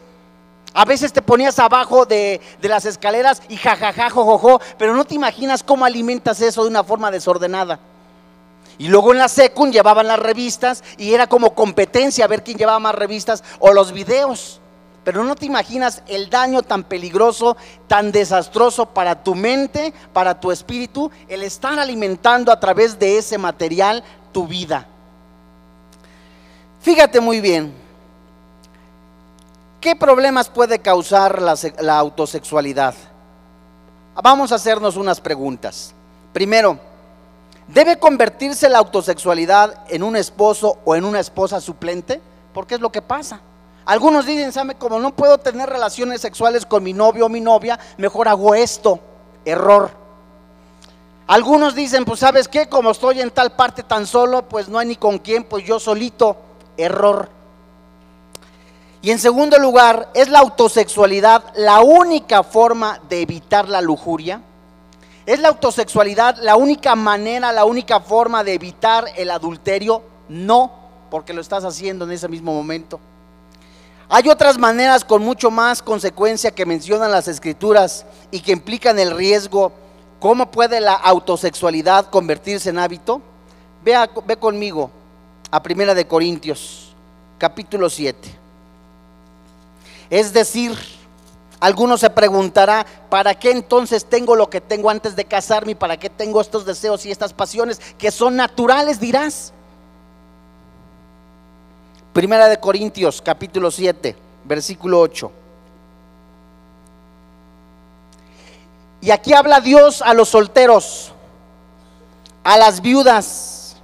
[0.72, 5.64] A veces te ponías abajo de, las escaleras y jajaja, jojojo, pero no te imaginas
[5.64, 7.80] cómo alimentas eso de una forma desordenada.
[8.78, 12.78] Y luego en la secund llevaban las revistas y era como competencia ver quién llevaba
[12.78, 14.59] más revistas o los videos.
[15.04, 17.56] Pero no te imaginas el daño tan peligroso,
[17.88, 23.38] tan desastroso para tu mente, para tu espíritu, el estar alimentando a través de ese
[23.38, 24.86] material tu vida.
[26.80, 27.74] Fíjate muy bien,
[29.80, 32.94] ¿qué problemas puede causar la, autosexualidad?
[34.22, 35.94] Vamos a hacernos unas preguntas.
[36.32, 36.78] Primero,
[37.68, 42.20] ¿debe convertirse la autosexualidad en un esposo o en una esposa suplente?
[42.54, 43.40] Porque es lo que pasa.
[43.90, 44.76] Algunos dicen, ¿sabe?
[44.76, 49.00] Como no puedo tener relaciones sexuales con mi novio o mi novia, mejor hago esto.
[49.44, 49.90] Error.
[51.26, 54.86] Algunos dicen, pues sabes qué, como estoy en tal parte tan solo, pues no hay
[54.86, 56.36] ni con quién, pues yo solito.
[56.76, 57.30] Error.
[59.02, 64.40] Y en segundo lugar, ¿es la autosexualidad la única forma de evitar la lujuria?
[65.26, 70.00] ¿Es la autosexualidad la única manera, la única forma de evitar el adulterio?
[70.28, 70.70] No,
[71.10, 73.00] porque lo estás haciendo en ese mismo momento.
[74.12, 79.12] Hay otras maneras con mucho más consecuencia que mencionan las escrituras y que implican el
[79.12, 79.70] riesgo.
[80.18, 83.22] ¿Cómo puede la autosexualidad convertirse en hábito?
[83.84, 84.90] Ve, conmigo
[85.48, 86.92] a Primera de Corintios,
[87.38, 88.34] capítulo 7.
[90.10, 90.76] Es decir,
[91.60, 95.76] algunos se preguntará, ¿para qué entonces tengo lo que tengo antes de casarme?
[95.76, 99.52] ¿Para qué tengo estos deseos y estas pasiones que son naturales, dirás?
[102.12, 105.30] Primera de Corintios, capítulo 7, versículo 8.
[109.02, 111.12] Y aquí habla Dios a los solteros,
[112.42, 113.76] a las viudas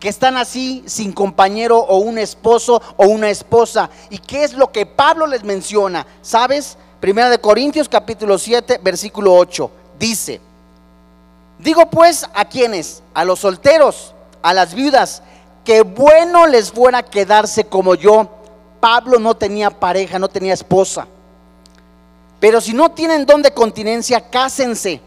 [0.00, 3.90] que están así sin compañero o un esposo o una esposa.
[4.08, 6.06] ¿Y qué es lo que Pablo les menciona?
[6.22, 6.78] ¿Sabes?
[7.00, 9.70] Primera de Corintios capítulo 7, versículo 8.
[9.98, 10.40] Dice,
[11.58, 15.22] digo pues a quienes, a los solteros, a las viudas
[15.64, 18.28] que bueno les fuera quedarse como yo.
[18.80, 21.06] Pablo no tenía pareja, no tenía esposa.
[22.38, 25.00] Pero si no tienen don de continencia, cásense.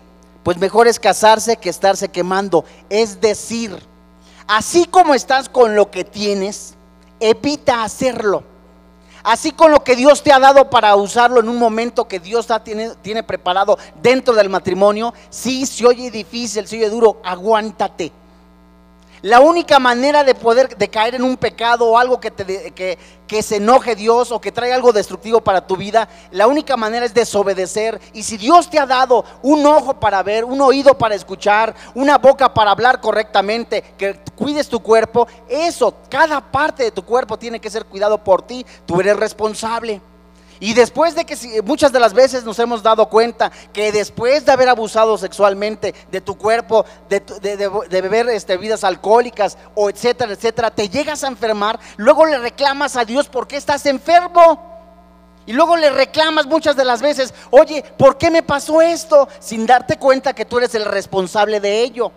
[0.44, 2.66] Pues mejor es casarse que estarse quemando.
[2.89, 3.76] Es decir,
[4.46, 6.76] así como estás con lo que tienes,
[7.20, 8.44] evita hacerlo.
[9.24, 12.48] Así con lo que Dios te ha dado para usarlo en un momento que Dios
[12.63, 18.12] tiene, tiene preparado dentro del matrimonio, sí, se oye difícil, se oye duro, aguántate
[19.24, 22.98] La única manera de poder de caer en un pecado o algo que, te, que,
[23.26, 27.06] que se enoje Dios o que trae algo destructivo para tu vida, la única manera
[27.06, 28.02] es desobedecer.
[28.12, 32.18] Y si Dios te ha dado un ojo para ver, un oído para escuchar, una
[32.18, 37.62] boca para hablar correctamente, que cuides tu cuerpo, eso, cada parte de tu cuerpo tiene
[37.62, 38.66] que ser cuidado por ti.
[38.86, 40.02] Tú eres responsable.
[40.63, 44.54] Y después de que muchas de las veces nos hemos dado cuenta que después de
[44.54, 47.19] haber abusado sexualmente de tu cuerpo, de,
[47.89, 53.04] beber este, bebidas alcohólicas o etcétera, etcétera, te llegas a enfermar, luego le reclamas a
[53.04, 55.43] Dios por qué estás enfermo.
[55.45, 59.28] Y luego le reclamas muchas de las veces, oye, ¿por qué me pasó esto?
[59.41, 62.10] Sin darte cuenta que tú eres el responsable de ello.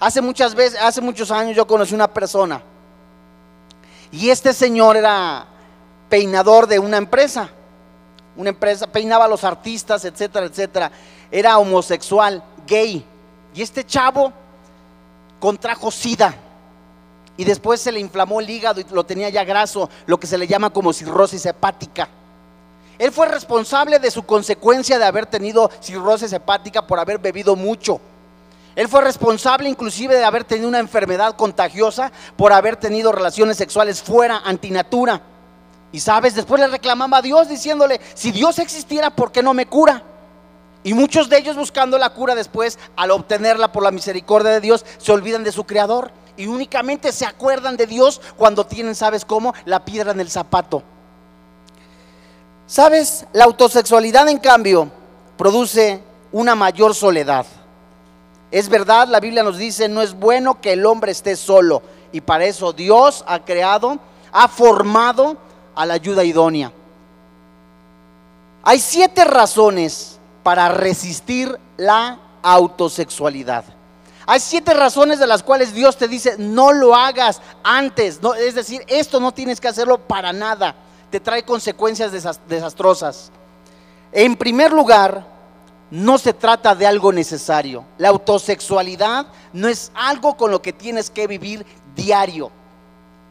[0.00, 2.62] Hace muchas veces, hace muchos años yo conocí una persona
[4.10, 5.44] y este señor era
[6.08, 7.50] peinador de una empresa
[8.38, 10.92] una empresa, peinaba a los artistas, etcétera, etcétera.
[11.30, 13.04] Era homosexual, gay.
[13.52, 14.32] Y este chavo
[15.40, 16.34] contrajo sida.
[17.36, 20.38] Y después se le inflamó el hígado y lo tenía ya graso, lo que se
[20.38, 22.08] le llama como cirrosis hepática.
[22.96, 28.00] Él fue responsable de su consecuencia de haber tenido cirrosis hepática por haber bebido mucho.
[28.76, 34.00] Él fue responsable inclusive de haber tenido una enfermedad contagiosa por haber tenido relaciones sexuales
[34.00, 35.22] fuera antinatura.
[35.92, 39.66] Y sabes, después le reclamaba a Dios diciéndole, si Dios existiera, ¿por qué no me
[39.66, 40.02] cura?
[40.84, 44.84] Y muchos de ellos buscando la cura después, al obtenerla por la misericordia de Dios,
[44.98, 49.54] se olvidan de su creador y únicamente se acuerdan de Dios cuando tienen, ¿sabes cómo?
[49.64, 50.82] La piedra en el zapato.
[52.66, 53.26] ¿Sabes?
[53.32, 54.90] La autosexualidad, en cambio,
[55.36, 57.46] produce una mayor soledad.
[58.50, 61.82] Es verdad, la Biblia nos dice, no es bueno que el hombre esté solo.
[62.12, 63.98] Y para eso Dios ha creado,
[64.32, 65.36] ha formado
[65.78, 66.72] a la ayuda idónea.
[68.64, 73.64] Hay siete razones para resistir la autosexualidad.
[74.26, 78.20] Hay siete razones de las cuales Dios te dice, no lo hagas antes.
[78.20, 80.74] No, es decir, esto no tienes que hacerlo para nada.
[81.12, 82.10] Te trae consecuencias
[82.48, 83.30] desastrosas.
[84.10, 85.24] En primer lugar,
[85.92, 87.84] no se trata de algo necesario.
[87.98, 91.64] La autosexualidad no es algo con lo que tienes que vivir
[91.94, 92.50] diario.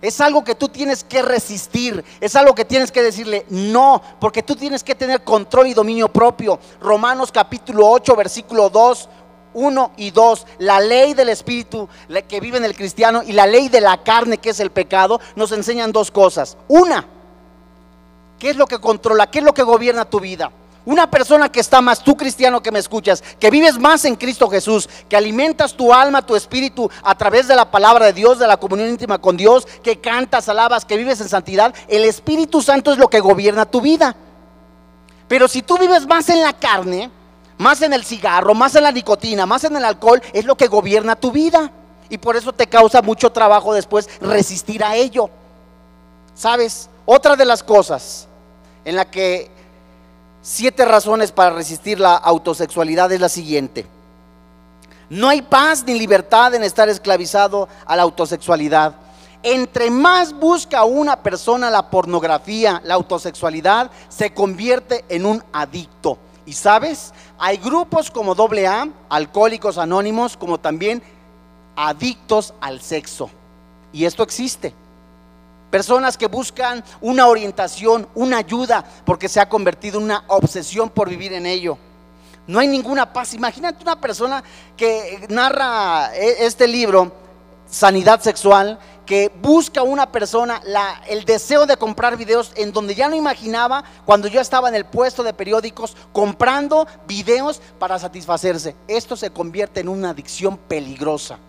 [0.01, 4.43] Es algo que tú tienes que resistir, es algo que tienes que decirle no, porque
[4.43, 6.59] tú tienes que tener control y dominio propio.
[6.79, 9.09] Romanos capítulo 8, versículo 2,
[9.55, 11.89] 1 y 2, la ley del espíritu
[12.27, 15.19] que vive en el cristiano y la ley de la carne que es el pecado,
[15.35, 16.57] nos enseñan dos cosas.
[16.67, 17.07] Una,
[18.37, 19.31] ¿qué es lo que controla?
[19.31, 20.51] ¿Qué es lo que gobierna tu vida?
[20.87, 24.49] Una persona que está más, tú cristiano que me escuchas, que vives más en Cristo
[24.49, 28.47] Jesús, que alimentas tu alma, tu espíritu a través de la palabra de Dios, de
[28.47, 32.93] la comunión íntima con Dios, que cantas, alabas, que vives en santidad, el Espíritu Santo
[32.93, 34.15] es lo que gobierna tu vida.
[35.27, 37.11] Pero si tú vives más en la carne,
[37.57, 40.67] más en el cigarro, más en la nicotina, más en el alcohol, es lo que
[40.67, 41.69] gobierna tu vida.
[42.07, 45.29] Y por eso te causa mucho trabajo después resistir a ello.
[46.33, 46.89] ¿Sabes?
[47.05, 48.29] Otra de las cosas
[48.85, 49.56] en la que
[50.41, 53.85] siete razones para resistir la autosexualidad es la siguiente.
[55.09, 58.95] No hay paz ni libertad en estar esclavizado a la autosexualidad.
[59.43, 66.17] Entre más busca una persona la pornografía, la autosexualidad, se convierte en un adicto.
[66.45, 71.01] Y sabes, hay grupos como AA, alcohólicos anónimos, como también
[71.75, 73.29] adictos al sexo.
[73.93, 74.73] Y esto existe.
[75.69, 81.09] Personas que buscan una orientación, una ayuda, porque se ha convertido en una obsesión por
[81.09, 81.77] vivir en ello.
[82.47, 83.33] No hay ninguna paz.
[83.33, 84.43] Imagínate una persona
[84.77, 87.11] que narra e, este libro,
[87.69, 90.61] Sanidad Sexual, que busca una persona
[91.07, 94.85] el deseo de comprar videos en donde ya no imaginaba cuando yo estaba en el
[94.85, 98.75] puesto de periódicos comprando videos para satisfacerse.
[98.87, 101.39] Esto se convierte en una adicción peligrosa.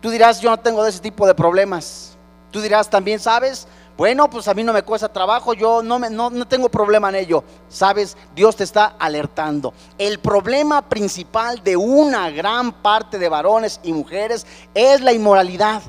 [0.00, 2.15] Tú dirás, yo no tengo de ese tipo de problemas.
[2.56, 3.68] Tú dirás también, ¿sabes?
[3.98, 7.10] Bueno, pues a mí no me cuesta trabajo, yo no, me, no, no tengo problema
[7.10, 7.44] en ello.
[7.68, 9.74] Sabes, Dios te está alertando.
[9.98, 15.82] El problema principal de una gran parte de varones y mujeres es la inmoralidad.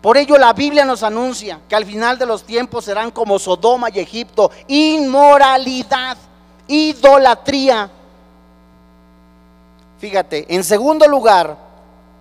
[0.00, 3.88] Por ello la Biblia nos anuncia que al final de los tiempos serán como Sodoma
[3.92, 6.16] y Egipto, inmoralidad,
[6.68, 7.90] idolatría.
[9.98, 11.56] Fíjate, en segundo lugar,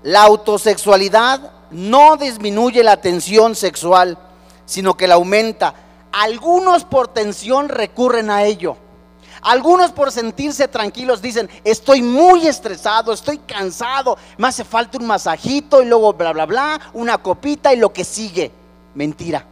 [0.02, 4.18] la autosexualidad no disminuye la tensión sexual,
[4.66, 5.74] sino que la aumenta.
[6.12, 8.78] Algunos por tensión recurren a ello.
[9.42, 15.82] Algunos por sentirse tranquilos dicen, estoy muy estresado, estoy cansado, me hace falta un masajito
[15.82, 18.52] y luego bla, bla, bla, una copita y lo que sigue.
[18.96, 19.46] Mentira.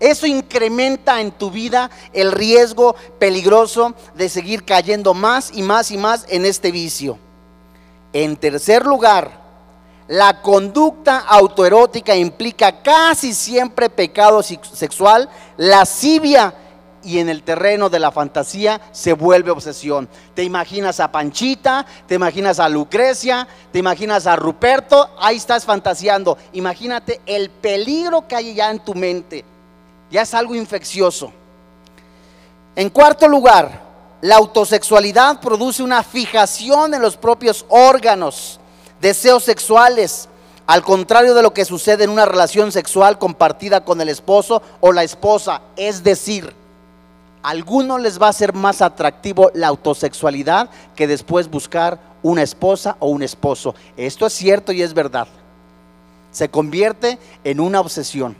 [0.00, 5.96] Eso incrementa en tu vida el riesgo peligroso de seguir cayendo más y más y
[5.96, 7.18] más en este vicio.
[8.12, 9.45] En tercer lugar,
[10.08, 16.54] la conducta autoerótica implica casi siempre pecado sexual, lascivia
[17.02, 20.08] y en el terreno de la fantasía se vuelve obsesión.
[20.34, 26.36] Te imaginas a Panchita, te imaginas a Lucrecia, te imaginas a Ruperto, ahí estás fantaseando.
[26.52, 29.44] Imagínate el peligro que hay ya en tu mente.
[30.10, 31.32] Ya es algo infeccioso.
[32.74, 33.82] En cuarto lugar,
[34.20, 38.58] la autosexualidad produce una fijación en los propios órganos,
[39.00, 40.28] deseos sexuales,
[40.66, 44.92] al contrario de lo que sucede en una relación sexual compartida con el esposo o
[44.92, 45.62] la esposa.
[45.76, 46.52] Es decir,
[47.42, 52.96] a algunos les va a ser más atractivo la autosexualidad que después buscar una esposa
[52.98, 53.74] o un esposo.
[53.96, 55.28] Esto es cierto y es verdad.
[56.32, 58.36] Se convierte en una obsesión.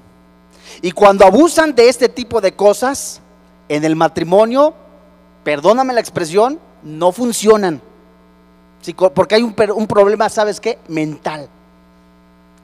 [0.83, 3.21] Y cuando abusan de este tipo de cosas
[3.69, 4.75] en el matrimonio,
[5.45, 7.81] perdóname la expresión, no funcionan.
[8.95, 10.78] Porque hay un, un problema, ¿sabes qué?
[10.89, 11.49] Mental.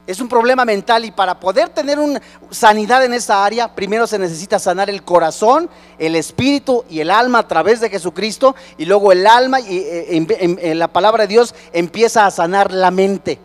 [0.05, 4.19] Es un problema mental y para poder tener una sanidad en esa área, primero se
[4.19, 9.13] necesita sanar el corazón, el espíritu y el alma a través de Jesucristo y luego
[9.13, 13.39] el alma y eh, en, la palabra de Dios empieza a sanar la mente.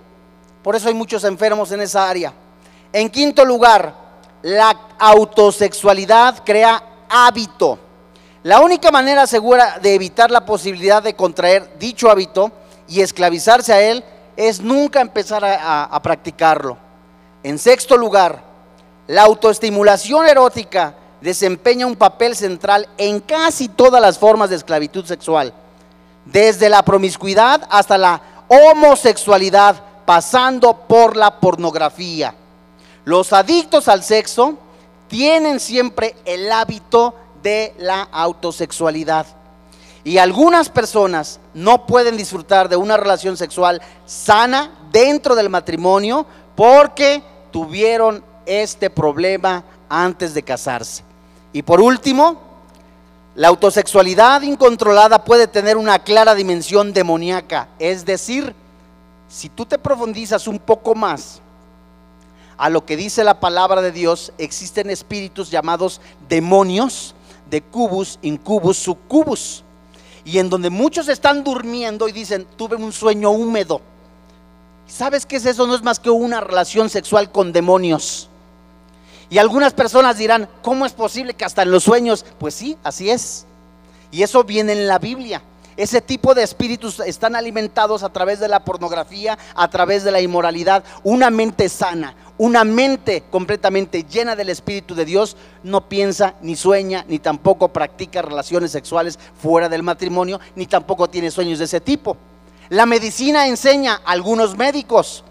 [0.65, 2.33] Por eso hay muchos enfermos en esa área.
[2.93, 3.95] En quinto lugar,
[4.43, 7.79] la autosexualidad crea hábito.
[8.43, 12.51] La única manera segura de evitar la posibilidad de contraer dicho hábito
[12.89, 14.03] y esclavizarse a él
[14.37, 16.79] es nunca empezar a, practicarlo.
[17.43, 18.43] En sexto lugar,
[19.07, 25.53] la autoestimulación erótica desempeña un papel central en casi todas las formas de esclavitud sexual,
[26.25, 32.35] desde la promiscuidad hasta la homosexualidad, pasando por la pornografía.
[33.05, 34.55] Los adictos al sexo
[35.09, 39.27] tienen siempre el hábito de la autosexualidad.
[40.09, 46.25] Y algunas personas no pueden disfrutar de una relación sexual sana dentro del matrimonio
[46.57, 51.05] porque tuvieron este problema antes de casarse.
[51.53, 52.41] Y por último,
[53.35, 57.69] la autosexualidad incontrolada puede tener una clara dimensión demoníaca.
[57.79, 58.55] Es decir,
[59.29, 61.43] si tú te profundizas un poco más
[62.57, 66.01] a lo que dice la palabra de Dios, existen espíritus llamados
[66.31, 67.15] demonios
[67.51, 69.65] de cubus, incubus, sucubus
[70.25, 73.81] y en donde muchos están durmiendo y dicen, tuve un sueño húmedo.
[74.87, 75.67] ¿Sabes qué es eso?
[75.67, 78.29] No es más que una relación sexual con demonios.
[79.31, 82.25] Y algunas personas dirán, ¿cómo es posible que hasta en los sueños?
[82.39, 83.45] Pues sí, así es.
[84.11, 85.43] Y eso viene en la Biblia.
[85.79, 90.21] Ese tipo de espíritus están alimentados a través de la pornografía, a través de la
[90.21, 90.83] inmoralidad.
[91.05, 97.05] Una mente sana, una mente completamente llena del Espíritu de Dios no piensa, ni sueña,
[97.07, 102.17] ni tampoco practica relaciones sexuales fuera del matrimonio, ni tampoco tiene sueños de ese tipo.
[102.71, 105.23] La medicina enseña a algunos médicos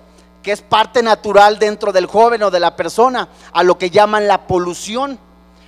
[0.41, 4.29] que es parte natural dentro del joven o de la persona, a lo que llaman
[4.29, 5.19] la polución.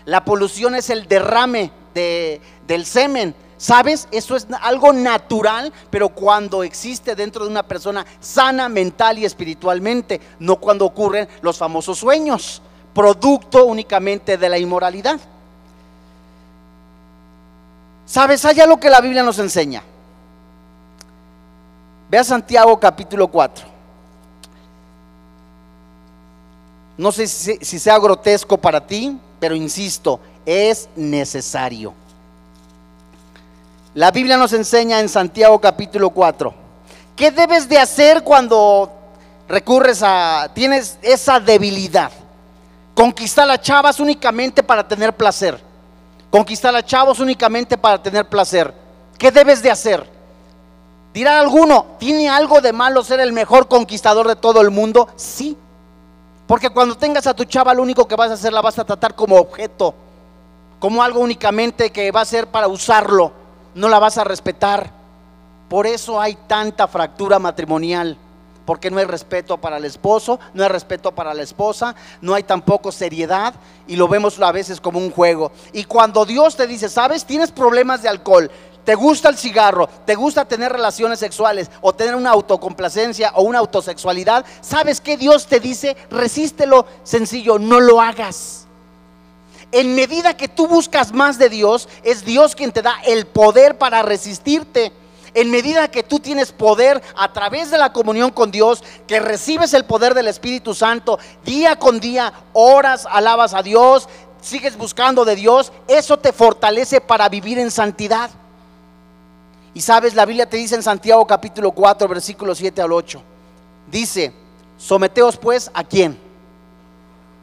[0.05, 4.07] La polución es el derrame del semen ¿Sabes?
[4.11, 10.21] Eso es algo natural, pero cuando existe dentro de una persona sana mental y espiritualmente,
[10.39, 12.61] no cuando ocurren los famosos sueños,
[12.93, 15.19] producto únicamente de la inmoralidad.
[18.05, 18.45] ¿Sabes?
[18.45, 19.83] Hay algo que la Biblia nos enseña.
[22.09, 23.65] Ve a Santiago capítulo 4.
[26.97, 31.93] No sé si, si sea grotesco para ti, pero insisto, es necesario.
[33.99, 36.53] La Biblia nos enseña en Santiago capítulo 4.
[37.17, 38.89] ¿Qué debes de hacer cuando
[39.49, 42.09] recurres a, tienes esa debilidad?
[42.95, 45.59] Conquistar a chavas únicamente para tener placer.
[46.31, 48.73] Conquistar a chavos únicamente para tener placer.
[49.17, 50.09] ¿Qué debes de hacer?
[51.13, 55.09] Dirá alguno, ¿tiene algo de malo ser el mejor conquistador de todo el mundo?
[55.17, 55.57] Sí.
[56.47, 58.85] Porque cuando tengas a tu chava, lo único que vas a hacer la vas a
[58.85, 59.93] tratar como objeto,
[60.79, 63.38] como algo únicamente que va a ser para usarlo
[63.79, 64.91] no la vas a respetar.
[65.69, 68.17] Por eso hay tanta fractura matrimonial,
[68.65, 72.43] porque no hay respeto para el esposo, no hay respeto para la esposa, no hay
[72.43, 73.53] tampoco seriedad
[73.87, 75.51] y lo vemos a veces como un juego.
[75.71, 78.51] Y cuando Dios te dice, sabes, tienes problemas de alcohol,
[78.83, 83.59] te gusta el cigarro, te gusta tener relaciones sexuales o tener una autocomplacencia o una
[83.59, 85.95] autosexualidad, ¿sabes qué Dios te dice?
[86.09, 88.68] Resístelo sencillo, no lo hagas.
[89.71, 93.77] En medida que tú buscas más de Dios, es Dios quien te da el poder
[93.77, 94.91] para resistirte.
[95.35, 99.73] En medida que tú tienes poder a través de la comunión con Dios, que recibes
[99.75, 104.09] el poder del Espíritu Santo, día con día, horas alabas a Dios,
[104.41, 108.31] sigues buscando de Dios, eso te fortalece para vivir en santidad.
[109.75, 113.21] Y sabes, la Biblia te dice en Santiago capítulo 4, versículo 7 al 8,
[113.91, 114.33] dice,
[114.79, 116.17] Someteos pues a quién?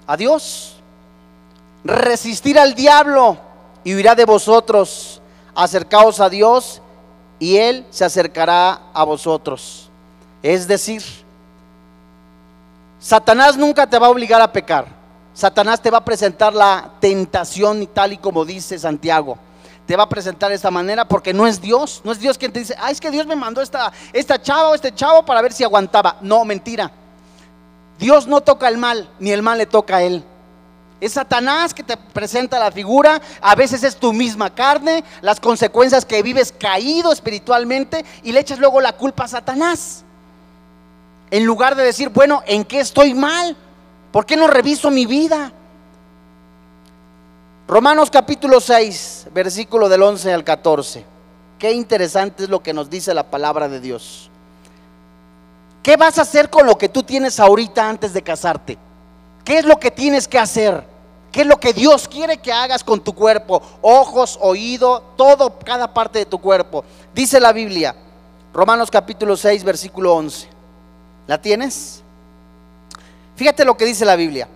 [0.07, 0.76] A Dios.
[1.87, 3.39] Resistir al diablo
[3.85, 5.23] y huirá de vosotros.
[5.55, 6.83] Acercaos a Dios
[7.39, 9.89] y Él se acercará a vosotros.
[10.43, 11.03] Es decir,
[12.99, 14.87] Satanás nunca te va a obligar a pecar.
[15.33, 19.39] Satanás te va a presentar la tentación tal y como dice Santiago.
[19.87, 22.01] Te va a presentar de esta manera porque no es Dios.
[22.03, 24.71] No es Dios quien te dice, ah, es que Dios me mandó esta, esta chava
[24.71, 26.17] o este chavo para ver si aguantaba.
[26.21, 26.91] No, mentira.
[27.97, 30.25] Dios no toca el mal, ni el mal le toca a él.
[31.01, 36.07] Es Satanás que te presenta la figura, a veces es tu misma carne, las consecuencias
[36.07, 40.05] que vives caído espiritualmente y le echas luego la culpa a Satanás.
[41.31, 43.57] En lugar de decir, bueno, ¿en qué estoy mal?
[44.11, 45.53] ¿Por qué no reviso mi vida?
[47.69, 51.05] Romanos capítulo 6, versículo del 11 al 14.
[51.59, 54.31] Qué interesante es lo que nos dice la palabra de Dios.
[55.83, 58.79] ¿Qué vas a hacer con lo que tú tienes ahorita antes de casarte?
[59.47, 60.83] ¿Qué es lo que tienes que hacer?
[61.31, 63.63] ¿Qué es lo que Dios quiere que hagas con tu cuerpo?
[63.81, 66.85] Ojos, oído, todo, cada parte de tu cuerpo.
[67.15, 67.95] Dice la Biblia,
[68.53, 70.49] Romanos capítulo 6, versículo 11.
[71.29, 72.03] ¿La tienes?
[73.37, 74.49] Fíjate lo que dice la Biblia.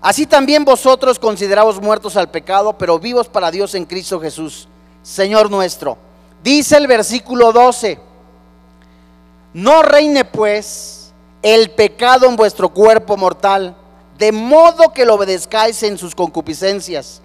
[0.00, 4.68] Así también vosotros consideraos muertos al pecado, pero vivos para Dios en Cristo Jesús,
[5.02, 5.98] Señor nuestro.
[6.40, 7.98] Dice el versículo 12,
[9.54, 11.12] no reine pues
[11.42, 13.74] el pecado en vuestro cuerpo mortal
[14.20, 17.22] de modo que lo obedezcáis en sus concupiscencias.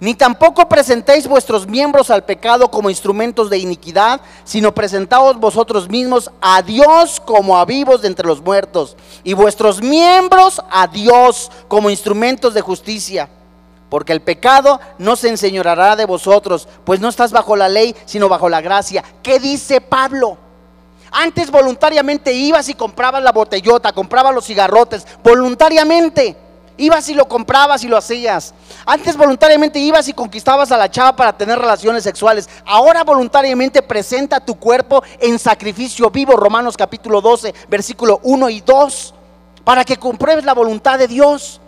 [0.00, 6.30] Ni tampoco presentéis vuestros miembros al pecado como instrumentos de iniquidad, sino presentaos vosotros mismos
[6.42, 11.88] a Dios como a vivos de entre los muertos, y vuestros miembros a Dios como
[11.88, 13.30] instrumentos de justicia.
[13.88, 18.28] Porque el pecado no se enseñorará de vosotros, pues no estás bajo la ley, sino
[18.28, 19.02] bajo la gracia.
[19.22, 20.36] ¿Qué dice Pablo?
[21.10, 26.36] Antes voluntariamente ibas y comprabas la botellota, comprabas los cigarrotes, voluntariamente.
[26.76, 28.54] Ibas y lo comprabas y lo hacías.
[28.86, 32.48] Antes voluntariamente ibas y conquistabas a la chava para tener relaciones sexuales.
[32.64, 36.36] Ahora voluntariamente presenta tu cuerpo en sacrificio vivo.
[36.36, 39.14] Romanos capítulo 12, versículo 1 y 2.
[39.62, 41.60] Para que compruebes la voluntad de Dios.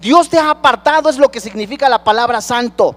[0.00, 2.94] Dios te ha apartado, es lo que significa la palabra santo.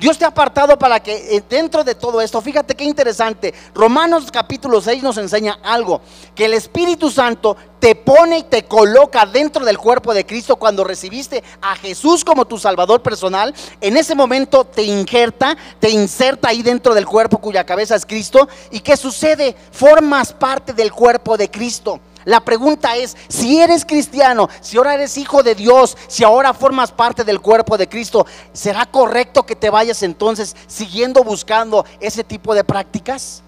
[0.00, 4.30] Dios te ha apartado para que eh, dentro de todo esto, fíjate qué interesante, Romanos
[4.32, 6.00] capítulo 6 nos enseña algo,
[6.34, 10.84] que el Espíritu Santo te pone y te coloca dentro del cuerpo de Cristo cuando
[10.84, 16.62] recibiste a Jesús como tu Salvador personal, en ese momento te injerta, te inserta ahí
[16.62, 19.54] dentro del cuerpo cuya cabeza es Cristo, y ¿qué sucede?
[19.70, 22.00] Formas parte del cuerpo de Cristo.
[22.24, 26.92] La pregunta es, si eres cristiano, si ahora eres hijo de Dios, si ahora formas
[26.92, 32.54] parte del cuerpo de Cristo, ¿será correcto que te vayas entonces siguiendo buscando ese tipo
[32.54, 33.42] de prácticas?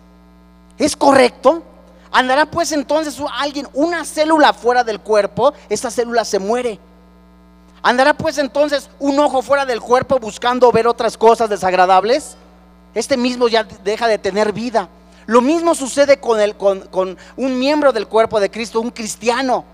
[0.78, 1.62] ¿Es correcto?
[2.10, 5.52] ¿Andará pues entonces alguien, una célula fuera del cuerpo?
[5.68, 6.78] Esta célula se muere.
[7.82, 12.36] ¿Andará pues entonces un ojo fuera del cuerpo buscando ver otras cosas desagradables?
[12.94, 14.88] Este mismo ya deja de tener vida.
[15.26, 19.64] Lo mismo sucede con, un miembro del cuerpo de Cristo, un cristiano.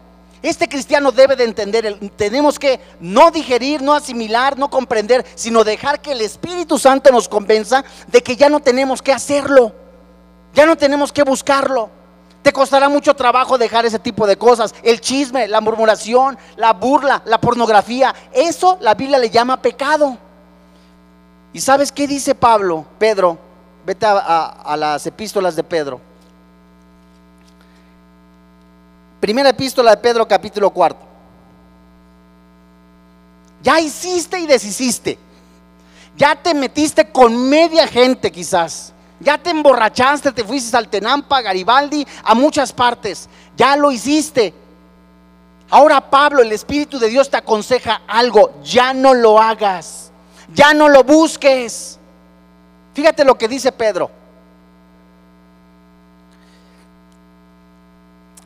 [0.43, 6.01] Este cristiano debe de entender, tenemos que no digerir, no asimilar, no comprender, sino dejar
[6.01, 9.73] que el Espíritu Santo nos convenza de que ya no tenemos que hacerlo,
[10.55, 11.91] ya no tenemos que buscarlo.
[12.43, 17.21] Te costará mucho trabajo dejar ese tipo de cosas, el chisme, la murmuración, la burla,
[17.25, 18.15] la pornografía.
[18.33, 20.17] Eso la Biblia le llama pecado.
[21.53, 23.48] ¿Y sabes qué dice Pablo, Pedro?
[23.89, 25.99] Vete a, las epístolas de Pedro.
[29.19, 31.07] Primera epístola de Pedro, capítulo cuarto.
[33.63, 35.19] Ya hiciste y deshiciste.
[36.19, 38.93] Ya te metiste con media gente quizás.
[39.21, 43.27] Ya te emborrachaste, te fuiste al Tenampa, Garibaldi, a muchas partes.
[43.57, 44.53] Ya lo hiciste.
[45.71, 48.53] Ahora Pablo, el Espíritu de Dios te aconseja algo.
[48.63, 50.13] Ya no lo hagas.
[50.53, 51.98] Ya no lo busques.
[52.99, 54.11] Fíjate lo que dice Pedro.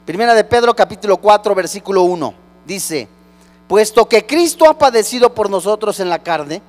[0.05, 2.35] Primera de Pedro capítulo 4 versículo 1.
[2.67, 3.09] Dice,
[3.67, 6.61] puesto que Cristo ha padecido por nosotros en la carne,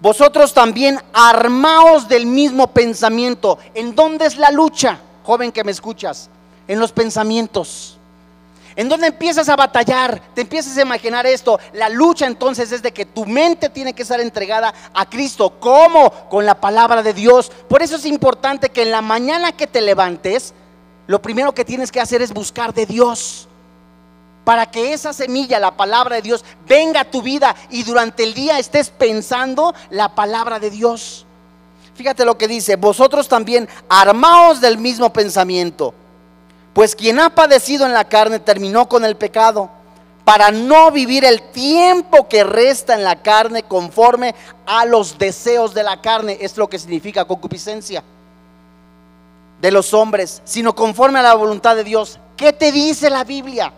[0.00, 3.58] vosotros también armaos del mismo pensamiento.
[3.74, 6.30] ¿En dónde es la lucha, joven que me escuchas?
[6.68, 7.98] En los pensamientos.
[8.76, 11.58] En donde empiezas a batallar, te empiezas a imaginar esto.
[11.72, 15.54] La lucha entonces es de que tu mente tiene que estar entregada a Cristo.
[15.58, 16.10] ¿Cómo?
[16.28, 17.50] Con la palabra de Dios.
[17.68, 20.52] Por eso es importante que en la mañana que te levantes,
[21.06, 23.48] lo primero que tienes que hacer es buscar de Dios.
[24.44, 28.34] Para que esa semilla, la palabra de Dios, venga a tu vida y durante el
[28.34, 31.24] día estés pensando la palabra de Dios.
[31.94, 35.94] Fíjate lo que dice, vosotros también armaos del mismo pensamiento
[36.76, 39.70] Pues quien ha padecido en la carne terminó con el pecado
[40.26, 44.34] para no vivir el tiempo que resta en la carne conforme
[44.66, 46.36] a los deseos de la carne.
[46.38, 48.04] Es lo que significa concupiscencia
[49.58, 52.20] de los hombres, sino conforme a la voluntad de Dios.
[52.36, 53.72] ¿Qué te dice la Biblia?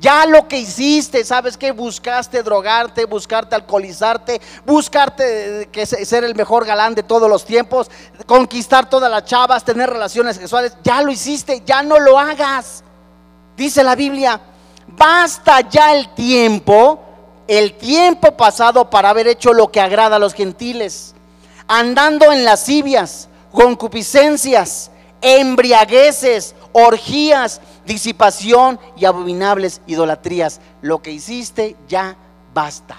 [0.00, 6.64] Ya lo que hiciste, ¿sabes que Buscaste drogarte, buscarte alcoholizarte, buscarte que ser el mejor
[6.64, 7.90] galán de todos los tiempos,
[8.26, 10.76] conquistar todas las chavas, tener relaciones sexuales.
[10.82, 12.82] Ya lo hiciste, ya no lo hagas.
[13.56, 14.40] Dice la Biblia,
[14.88, 17.00] basta ya el tiempo,
[17.46, 21.14] el tiempo pasado para haber hecho lo que agrada a los gentiles,
[21.68, 24.90] andando en lascivias, concupiscencias,
[25.24, 30.60] embriagueces, orgías, disipación y abominables idolatrías.
[30.82, 32.16] Lo que hiciste ya
[32.52, 32.98] basta.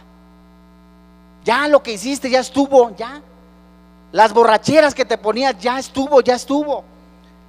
[1.44, 3.22] Ya lo que hiciste ya estuvo, ya.
[4.12, 6.84] Las borracheras que te ponías ya estuvo, ya estuvo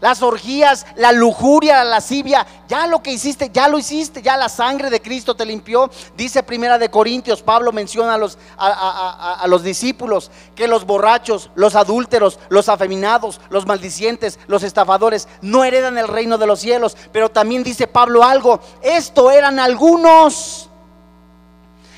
[0.00, 4.48] las orgías, la lujuria, la lascivia, ya lo que hiciste, ya lo hiciste, ya la
[4.48, 5.90] sangre de Cristo te limpió.
[6.16, 11.74] Dice Primera de Corintios, Pablo menciona a los, a, los discípulos que los borrachos, los
[11.74, 16.96] adúlteros, los afeminados, los maldicientes, los estafadores no heredan el reino de los cielos.
[17.12, 20.68] Pero también dice Pablo algo, esto eran algunos.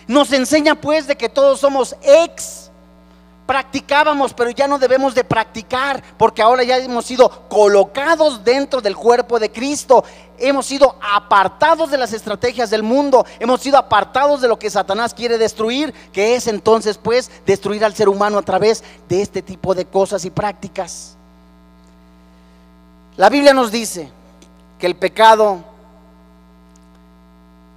[0.06, 2.67] Nos enseña pues de que todos somos ex
[3.48, 8.94] practicábamos, pero ya no debemos de practicar, porque ahora ya hemos sido colocados dentro del
[8.94, 10.04] cuerpo de Cristo,
[10.36, 15.14] hemos sido apartados de las estrategias del mundo, hemos sido apartados de lo que Satanás
[15.14, 19.74] quiere destruir, que es entonces pues destruir al ser humano a través de este tipo
[19.74, 21.16] de cosas y prácticas.
[23.16, 24.10] La Biblia nos dice
[24.78, 25.60] que el pecado,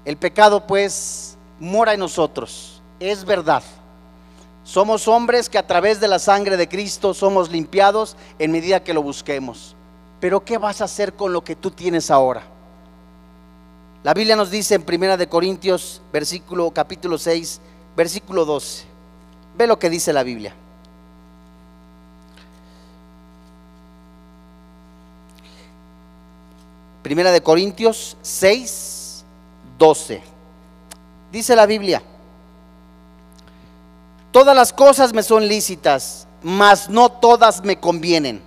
[0.03, 3.63] el pecado pues mora en nosotros, es verdad.
[4.63, 8.93] Somos hombres que a través de la sangre de Cristo somos limpiados en medida que
[8.93, 9.75] lo busquemos.
[10.19, 12.43] Pero ¿qué vas a hacer con lo que tú tienes ahora?
[14.03, 17.59] La Biblia nos dice en Primera de Corintios, versículo capítulo 6,
[17.95, 18.85] versículo 12.
[19.57, 20.55] Ve lo que dice la Biblia.
[27.03, 29.25] Primera de Corintios 6,
[29.79, 30.21] 12.
[31.31, 32.03] Dice la Biblia,
[34.31, 38.41] Todas las cosas me son lícitas, mas no todas me convienen.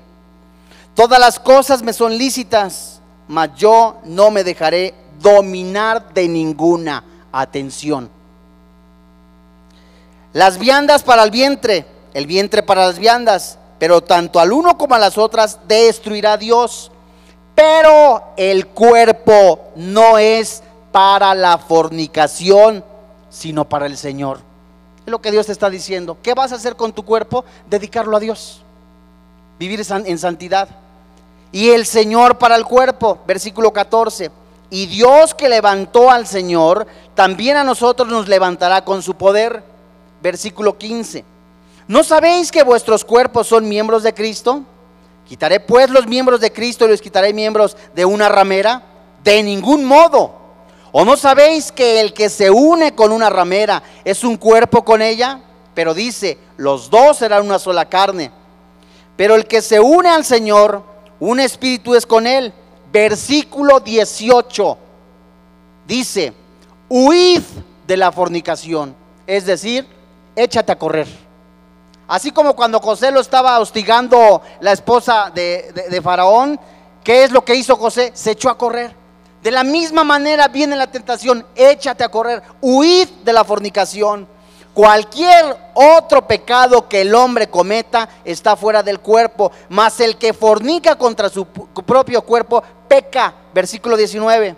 [0.94, 7.04] Todas las cosas me son lícitas, mas yo no me dejaré dominar de ninguna.
[7.32, 8.08] Atención.
[10.32, 14.94] Las viandas para el vientre, el vientre para las viandas, pero tanto al uno como
[14.94, 16.92] a las otras destruirá Dios.
[17.54, 20.62] Pero el cuerpo no es
[20.92, 22.84] para la fornicación,
[23.30, 24.53] sino para el Señor.
[25.06, 26.16] Es lo que Dios te está diciendo.
[26.22, 27.44] ¿Qué vas a hacer con tu cuerpo?
[27.68, 28.62] Dedicarlo a Dios.
[29.58, 30.68] Vivir en santidad.
[31.52, 34.30] Y el Señor para el cuerpo, versículo 14.
[34.70, 39.62] Y Dios que levantó al Señor, también a nosotros nos levantará con su poder.
[40.22, 41.24] Versículo 15.
[41.86, 44.62] ¿No sabéis que vuestros cuerpos son miembros de Cristo?
[45.28, 48.82] Quitaré pues los miembros de Cristo y los quitaré miembros de una ramera.
[49.22, 50.43] De ningún modo.
[50.96, 55.02] ¿O no sabéis que el que se une con una ramera es un cuerpo con
[55.02, 55.40] ella?
[55.74, 58.30] Pero dice, los dos serán una sola carne.
[59.16, 60.84] Pero el que se une al Señor,
[61.18, 62.54] un espíritu es con él.
[62.92, 64.78] Versículo 18
[65.84, 66.32] dice,
[66.88, 67.42] huid
[67.88, 68.94] de la fornicación.
[69.26, 69.88] Es decir,
[70.36, 71.08] échate a correr.
[72.06, 76.60] Así como cuando José lo estaba hostigando la esposa de, de Faraón,
[77.02, 78.12] ¿qué es lo que hizo José?
[78.14, 79.02] Se echó a correr.
[79.44, 84.26] De la misma manera viene la tentación, échate a correr, huid de la fornicación.
[84.72, 90.96] Cualquier otro pecado que el hombre cometa está fuera del cuerpo, mas el que fornica
[90.96, 93.34] contra su propio cuerpo peca.
[93.52, 94.56] Versículo 19.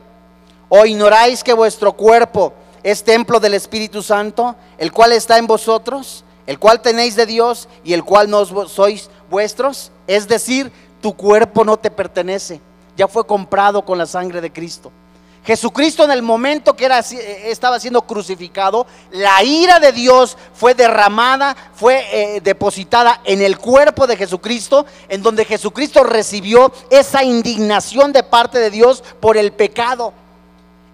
[0.68, 2.52] ¿O ignoráis que vuestro cuerpo
[2.84, 7.68] es templo del Espíritu Santo, el cual está en vosotros, el cual tenéis de Dios
[7.82, 9.90] y el cual no sois vuestros?
[10.06, 10.70] Es decir,
[11.00, 12.60] tu cuerpo no te pertenece
[12.96, 14.90] ya fue comprado con la sangre de Cristo.
[15.46, 20.74] Jesucristo en el momento que era, eh, estaba siendo crucificado, la ira de Dios fue
[20.74, 28.12] derramada, fue eh, depositada en el cuerpo de Jesucristo, en donde Jesucristo recibió esa indignación
[28.12, 30.12] de parte de Dios por el pecado.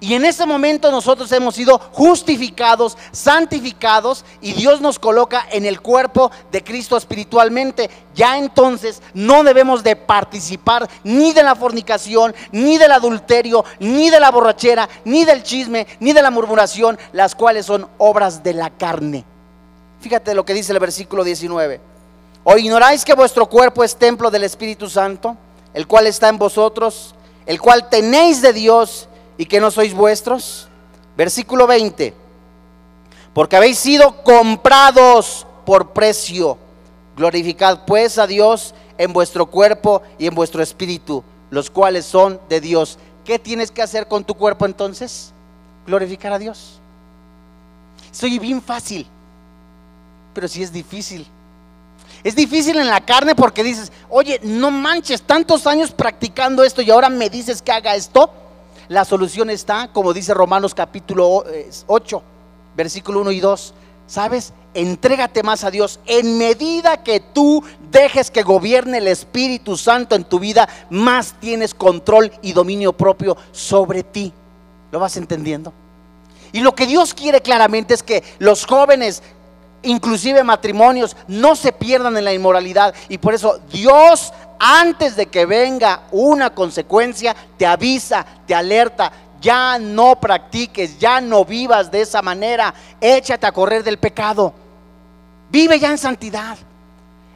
[0.02, 5.80] Y en ese momento nosotros hemos sido justificados, santificados y Dios nos coloca en el
[5.80, 7.88] cuerpo de Cristo espiritualmente.
[8.12, 14.18] Ya entonces no debemos de participar ni de la fornicación, ni del adulterio, ni de
[14.18, 18.70] la borrachera, ni del chisme, ni de la murmuración, las cuales son obras de la
[18.70, 19.24] carne.
[20.00, 21.80] Fíjate lo que dice el versículo 19.
[22.42, 25.36] ¿O ignoráis que vuestro cuerpo es templo del Espíritu Santo,
[25.72, 27.14] el cual está en vosotros?
[27.46, 29.08] el cual tenéis de Dios
[29.38, 30.68] y que no sois vuestros.
[31.16, 32.14] Versículo 20.
[33.34, 36.58] Porque habéis sido comprados por precio.
[37.16, 42.60] Glorificad pues a Dios en vuestro cuerpo y en vuestro espíritu, los cuales son de
[42.60, 42.98] Dios.
[43.24, 45.32] ¿Qué tienes que hacer con tu cuerpo entonces?
[45.86, 46.80] Glorificar a Dios.
[48.10, 49.06] Soy bien fácil,
[50.34, 51.26] pero sí es difícil.
[52.24, 56.90] Es difícil en la carne porque dices, oye, no manches, tantos años practicando esto y
[56.90, 58.32] ahora me dices que haga esto.
[58.88, 61.44] La solución está, como dice Romanos capítulo
[61.86, 62.22] 8, eh,
[62.76, 63.74] versículo 1 y 2.
[64.06, 64.52] ¿Sabes?
[64.74, 66.00] Entrégate más a Dios.
[66.06, 71.74] En medida que tú dejes que gobierne el Espíritu Santo en tu vida, más tienes
[71.74, 74.32] control y dominio propio sobre ti.
[74.90, 75.72] ¿Lo vas entendiendo?
[76.52, 79.22] Y lo que Dios quiere claramente es que los jóvenes,
[79.82, 82.94] inclusive matrimonios, no se pierdan en la inmoralidad.
[83.08, 84.32] Y por eso Dios,
[84.64, 89.10] antes de que venga una consecuencia, te avisa, te alerta.
[89.40, 92.72] Ya no practiques, ya no vivas de esa manera.
[93.00, 94.54] Échate a correr del pecado.
[95.50, 96.56] Vive ya en santidad.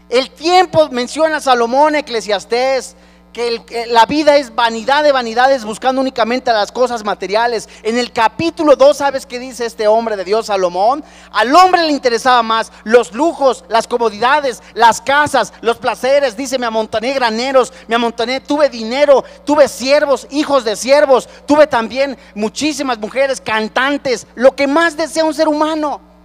[0.08, 2.94] El tiempo menciona Salomón, Eclesiastés,
[3.37, 7.68] que la vida es vanidad de vanidades buscando únicamente las cosas materiales.
[7.82, 11.05] En el capítulo 2, ¿sabes qué dice este hombre de Dios, Salomón?
[11.32, 16.34] Al hombre le interesaba más los lujos, las comodidades, las casas, los placeres.
[16.34, 22.16] Dice, me amontané graneros, me amontané, tuve dinero, tuve siervos, hijos de siervos, tuve también
[22.34, 26.15] muchísimas mujeres, cantantes, lo que más desea un ser humano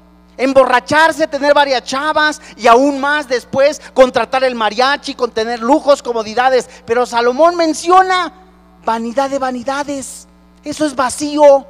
[0.42, 6.68] emborracharse, tener varias chavas y aún más después contratar el mariachi con tener lujos, comodidades.
[6.86, 8.34] Pero Salomón menciona
[8.84, 10.28] vanidad de vanidades.
[10.64, 11.66] Eso es vacío.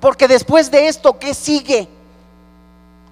[0.00, 1.88] Porque después de esto, ¿qué sigue?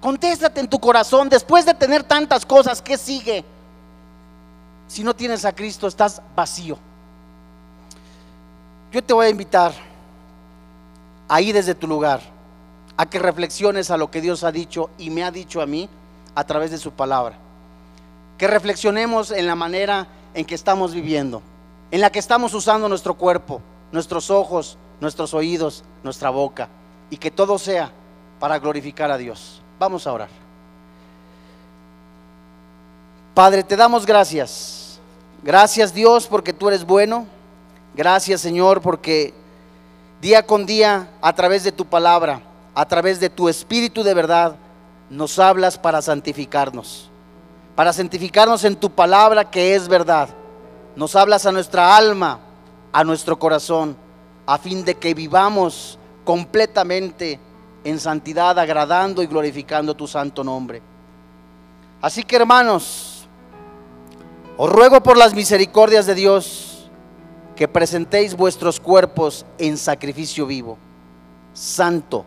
[0.01, 3.43] Contéstate en tu corazón, después de tener tantas cosas, ¿qué sigue?
[4.87, 6.77] Si no tienes a Cristo, estás vacío.
[8.91, 9.73] Yo te voy a invitar
[11.27, 12.36] ahí desde tu lugar
[12.97, 15.87] a que reflexiones a lo que Dios ha dicho y me ha dicho a mí
[16.35, 17.37] a través de su palabra.
[18.37, 21.41] Que reflexionemos en la manera en que estamos viviendo,
[21.91, 26.69] en la que estamos usando nuestro cuerpo, nuestros ojos, nuestros oídos, nuestra boca,
[27.09, 27.91] y que todo sea
[28.39, 29.61] para glorificar a Dios.
[29.79, 30.29] Vamos a orar.
[33.33, 34.99] Padre, te damos gracias.
[35.43, 37.27] Gracias Dios porque tú eres bueno.
[37.95, 39.33] Gracias Señor porque
[40.19, 42.41] día con día a través de tu palabra
[42.77, 44.55] a través de tu Espíritu de verdad,
[45.09, 47.09] nos hablas para santificarnos,
[47.75, 50.29] para santificarnos en tu palabra que es verdad.
[50.95, 52.39] Nos hablas a nuestra alma,
[52.93, 53.97] a nuestro corazón,
[54.45, 57.39] a fin de que vivamos completamente
[57.83, 60.79] en santidad, agradando y glorificando tu santo nombre.
[61.99, 63.27] Así que hermanos,
[64.55, 66.91] os ruego por las misericordias de Dios
[67.55, 70.77] que presentéis vuestros cuerpos en sacrificio vivo,
[71.53, 72.23] santo,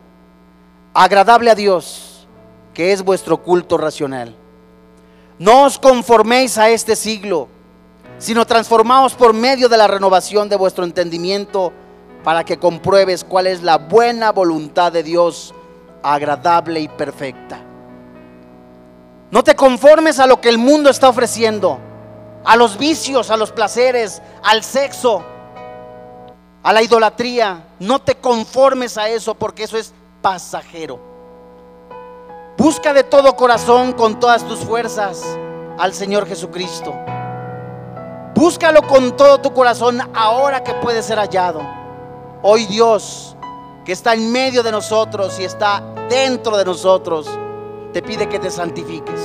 [0.94, 2.26] agradable a Dios,
[2.74, 4.34] que es vuestro culto racional.
[5.38, 7.48] No os conforméis a este siglo,
[8.18, 11.72] sino transformaos por medio de la renovación de vuestro entendimiento
[12.22, 15.54] para que compruebes cuál es la buena voluntad de Dios,
[16.02, 17.60] agradable y perfecta.
[19.30, 21.78] No te conformes a lo que el mundo está ofreciendo,
[22.44, 25.22] a los vicios, a los placeres, al sexo,
[26.62, 27.64] a la idolatría.
[27.78, 30.98] No te conformes a eso porque eso es pasajero.
[32.56, 35.24] Busca de todo corazón, con todas tus fuerzas,
[35.78, 36.94] al Señor Jesucristo.
[38.34, 41.60] Búscalo con todo tu corazón ahora que puede ser hallado.
[42.42, 43.36] Hoy Dios,
[43.84, 47.28] que está en medio de nosotros y está dentro de nosotros,
[47.92, 49.20] te pide que te santifiques.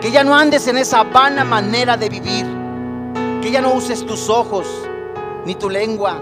[0.00, 2.46] Que ya no andes en esa vana manera de vivir.
[3.42, 4.66] Que ya no uses tus ojos,
[5.44, 6.20] ni tu lengua,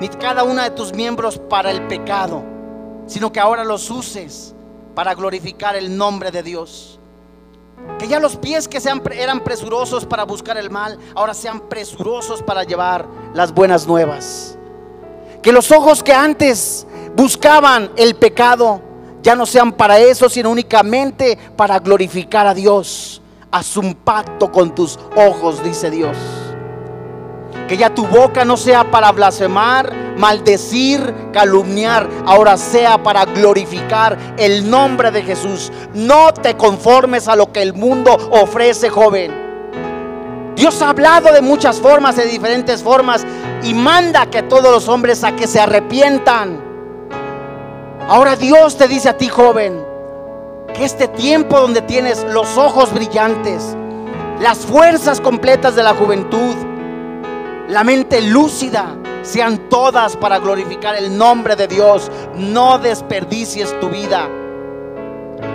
[0.00, 2.42] ni cada una de tus miembros para el pecado,
[3.06, 4.54] sino que ahora los uses
[4.94, 6.98] para glorificar el nombre de Dios.
[7.98, 8.80] Que ya los pies que
[9.12, 14.56] eran presurosos para buscar el mal, ahora sean presurosos para llevar las buenas nuevas.
[15.42, 18.80] Que los ojos que antes buscaban el pecado,
[19.22, 23.20] ya no sean para eso, sino únicamente para glorificar a Dios.
[23.50, 26.16] Haz un pacto con tus ojos, dice Dios.
[27.70, 34.68] Que ya tu boca no sea para blasfemar, maldecir, calumniar, ahora sea para glorificar el
[34.68, 35.70] nombre de Jesús.
[35.94, 40.52] No te conformes a lo que el mundo ofrece, joven.
[40.56, 43.24] Dios ha hablado de muchas formas, de diferentes formas,
[43.62, 46.60] y manda que todos los hombres a que se arrepientan.
[48.08, 49.80] Ahora Dios te dice a ti, joven,
[50.74, 53.76] que este tiempo donde tienes los ojos brillantes,
[54.40, 56.56] las fuerzas completas de la juventud,
[57.70, 62.10] la mente lúcida, sean todas para glorificar el nombre de Dios.
[62.36, 64.28] No desperdicies tu vida.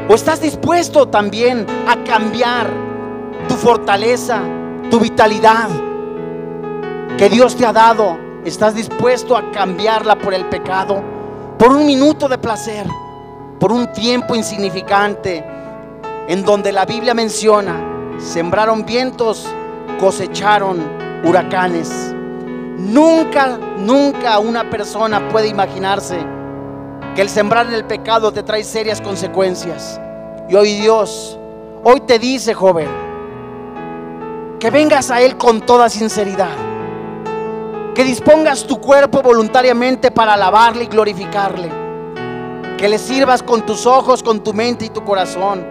[0.07, 2.69] ¿O estás dispuesto también a cambiar
[3.49, 4.41] tu fortaleza,
[4.89, 5.67] tu vitalidad
[7.17, 8.17] que Dios te ha dado?
[8.45, 11.03] ¿Estás dispuesto a cambiarla por el pecado?
[11.59, 12.87] Por un minuto de placer,
[13.59, 15.43] por un tiempo insignificante,
[16.29, 19.45] en donde la Biblia menciona, sembraron vientos,
[19.99, 22.13] cosecharon huracanes.
[22.77, 26.17] Nunca, nunca una persona puede imaginarse
[27.15, 29.99] que el sembrar el pecado te trae serias consecuencias.
[30.49, 31.39] Y hoy Dios,
[31.83, 32.89] hoy te dice, joven,
[34.59, 36.55] que vengas a Él con toda sinceridad.
[37.95, 41.71] Que dispongas tu cuerpo voluntariamente para alabarle y glorificarle.
[42.77, 45.65] Que le sirvas con tus ojos, con tu mente y tu corazón.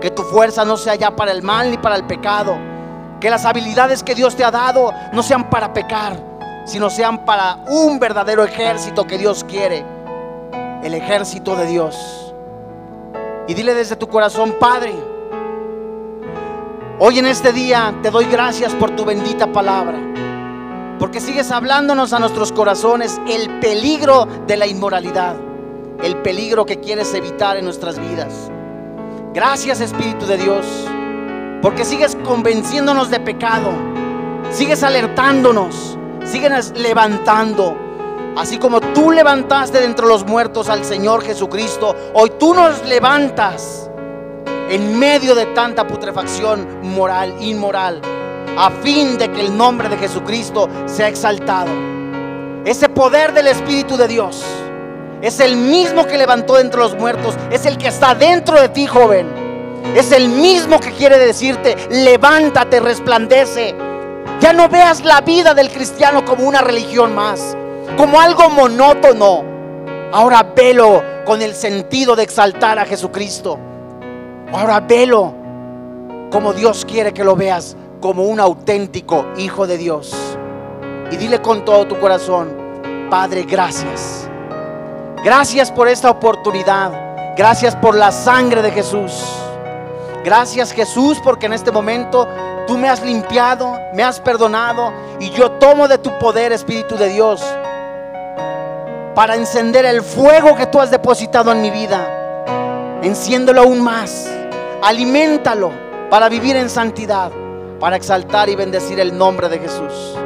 [0.00, 2.58] Que tu fuerza no sea ya para el mal ni para el pecado.
[3.22, 6.16] Que las habilidades que Dios te ha dado no sean para pecar,
[6.64, 9.84] sino sean para un verdadero ejército que Dios quiere
[10.82, 12.34] el ejército de Dios.
[13.46, 14.92] Y dile desde tu corazón, Padre,
[16.98, 20.00] hoy en este día te doy gracias por tu bendita palabra,
[20.98, 25.36] porque sigues hablándonos a nuestros corazones el peligro de la inmoralidad,
[26.02, 28.50] el peligro que quieres evitar en nuestras vidas.
[29.32, 30.66] Gracias Espíritu de Dios,
[31.62, 33.70] porque sigues convenciéndonos de pecado,
[34.50, 37.76] sigues alertándonos, sigues levantando
[38.36, 43.90] Así como tú levantaste de entre los muertos al Señor Jesucristo, hoy tú nos levantas
[44.70, 48.00] en medio de tanta putrefacción moral, inmoral,
[48.56, 51.70] a fin de que el nombre de Jesucristo sea exaltado.
[52.64, 54.42] Ese poder del Espíritu de Dios
[55.20, 58.86] es el mismo que levantó entre los muertos, es el que está dentro de ti,
[58.86, 59.41] joven.
[59.94, 63.74] Es el mismo que quiere decirte, levántate, resplandece.
[64.40, 67.56] Ya no veas la vida del cristiano como una religión más
[67.96, 69.44] como algo monótono.
[70.12, 73.58] Ahora velo con el sentido de exaltar a Jesucristo.
[74.52, 75.32] Ahora velo
[76.30, 80.14] como Dios quiere que lo veas, como un auténtico hijo de Dios.
[81.10, 82.50] Y dile con todo tu corazón,
[83.10, 84.28] Padre, gracias.
[85.22, 87.34] Gracias por esta oportunidad.
[87.36, 89.24] Gracias por la sangre de Jesús.
[90.24, 92.28] Gracias Jesús porque en este momento
[92.66, 97.08] tú me has limpiado, me has perdonado y yo tomo de tu poder, Espíritu de
[97.08, 97.44] Dios
[99.14, 103.00] para encender el fuego que tú has depositado en mi vida.
[103.02, 104.30] Enciéndelo aún más.
[104.82, 105.70] Aliméntalo
[106.10, 107.30] para vivir en santidad,
[107.78, 110.16] para exaltar y bendecir el nombre de Jesús.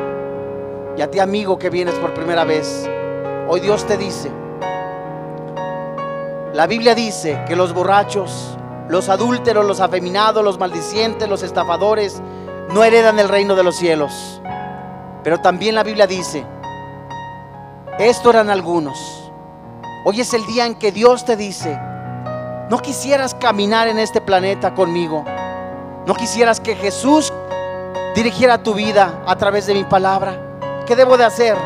[0.97, 2.89] Y a ti amigo que vienes por primera vez,
[3.49, 4.31] hoy Dios te dice,
[6.55, 8.57] la Biblia dice que los borrachos,
[8.89, 12.23] los adúlteros, los afeminados, los maldicientes, los estafadores,
[12.73, 14.41] no heredan el reino de los cielos.
[15.23, 16.47] Pero también la Biblia dice
[17.99, 19.33] esto eran algunos.
[20.05, 21.81] Hoy es el día en que Dios te dice,
[22.69, 25.25] no quisieras caminar en este planeta conmigo.
[26.05, 27.33] No quisieras que Jesús
[28.15, 30.61] dirigiera tu vida a través de mi palabra.
[30.87, 31.57] ¿Qué debo de hacer?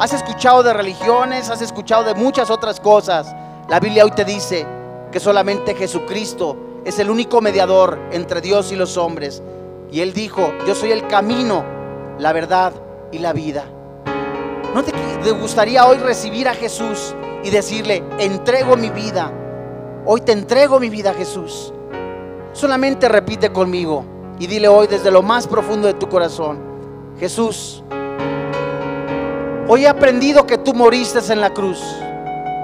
[0.00, 3.32] Has escuchado de religiones, has escuchado de muchas otras cosas.
[3.68, 4.66] La Biblia hoy te dice
[5.12, 9.42] que solamente Jesucristo es el único mediador entre Dios y los hombres.
[9.92, 11.64] Y Él dijo, yo soy el camino,
[12.18, 12.72] la verdad
[13.12, 13.66] y la vida.
[14.74, 14.92] ¿No te,
[15.32, 19.30] gustaría hoy recibir a Jesús y decirle, entrego mi vida?
[20.06, 21.72] Hoy te entrego mi vida, Jesús.
[22.54, 24.04] Solamente repite conmigo
[24.38, 26.58] y dile hoy desde lo más profundo de tu corazón,
[27.18, 27.84] Jesús,
[29.68, 31.80] hoy he aprendido que tú moriste en la cruz,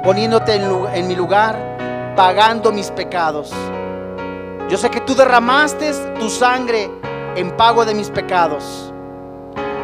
[0.02, 1.77] poniéndote en, en mi lugar,
[2.18, 3.52] pagando mis pecados.
[4.68, 6.90] Yo sé que tú derramaste tu sangre
[7.36, 8.92] en pago de mis pecados,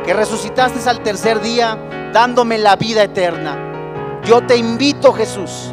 [0.04, 1.78] que resucitaste al tercer día
[2.12, 4.20] dándome la vida eterna.
[4.24, 5.72] Yo te invito, Jesús,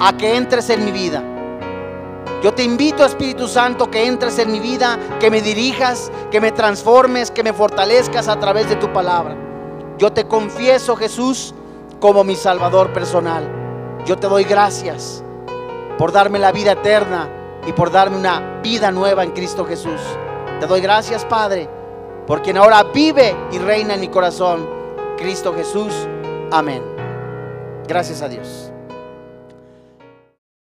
[0.00, 1.22] a que entres en mi vida.
[2.42, 6.52] Yo te invito, Espíritu Santo, que entres en mi vida, que me dirijas, que me
[6.52, 9.36] transformes, que me fortalezcas a través de tu palabra.
[9.98, 11.54] Yo te confieso, Jesús,
[12.00, 13.46] como mi Salvador personal.
[14.06, 15.22] Yo te doy gracias
[15.98, 17.28] por darme la vida eterna
[17.66, 20.00] y por darme una vida nueva en Cristo Jesús.
[20.60, 21.68] Te doy gracias, Padre,
[22.26, 24.68] por quien ahora vive y reina en mi corazón
[25.18, 25.92] Cristo Jesús.
[26.50, 26.82] Amén.
[27.86, 28.67] Gracias a Dios.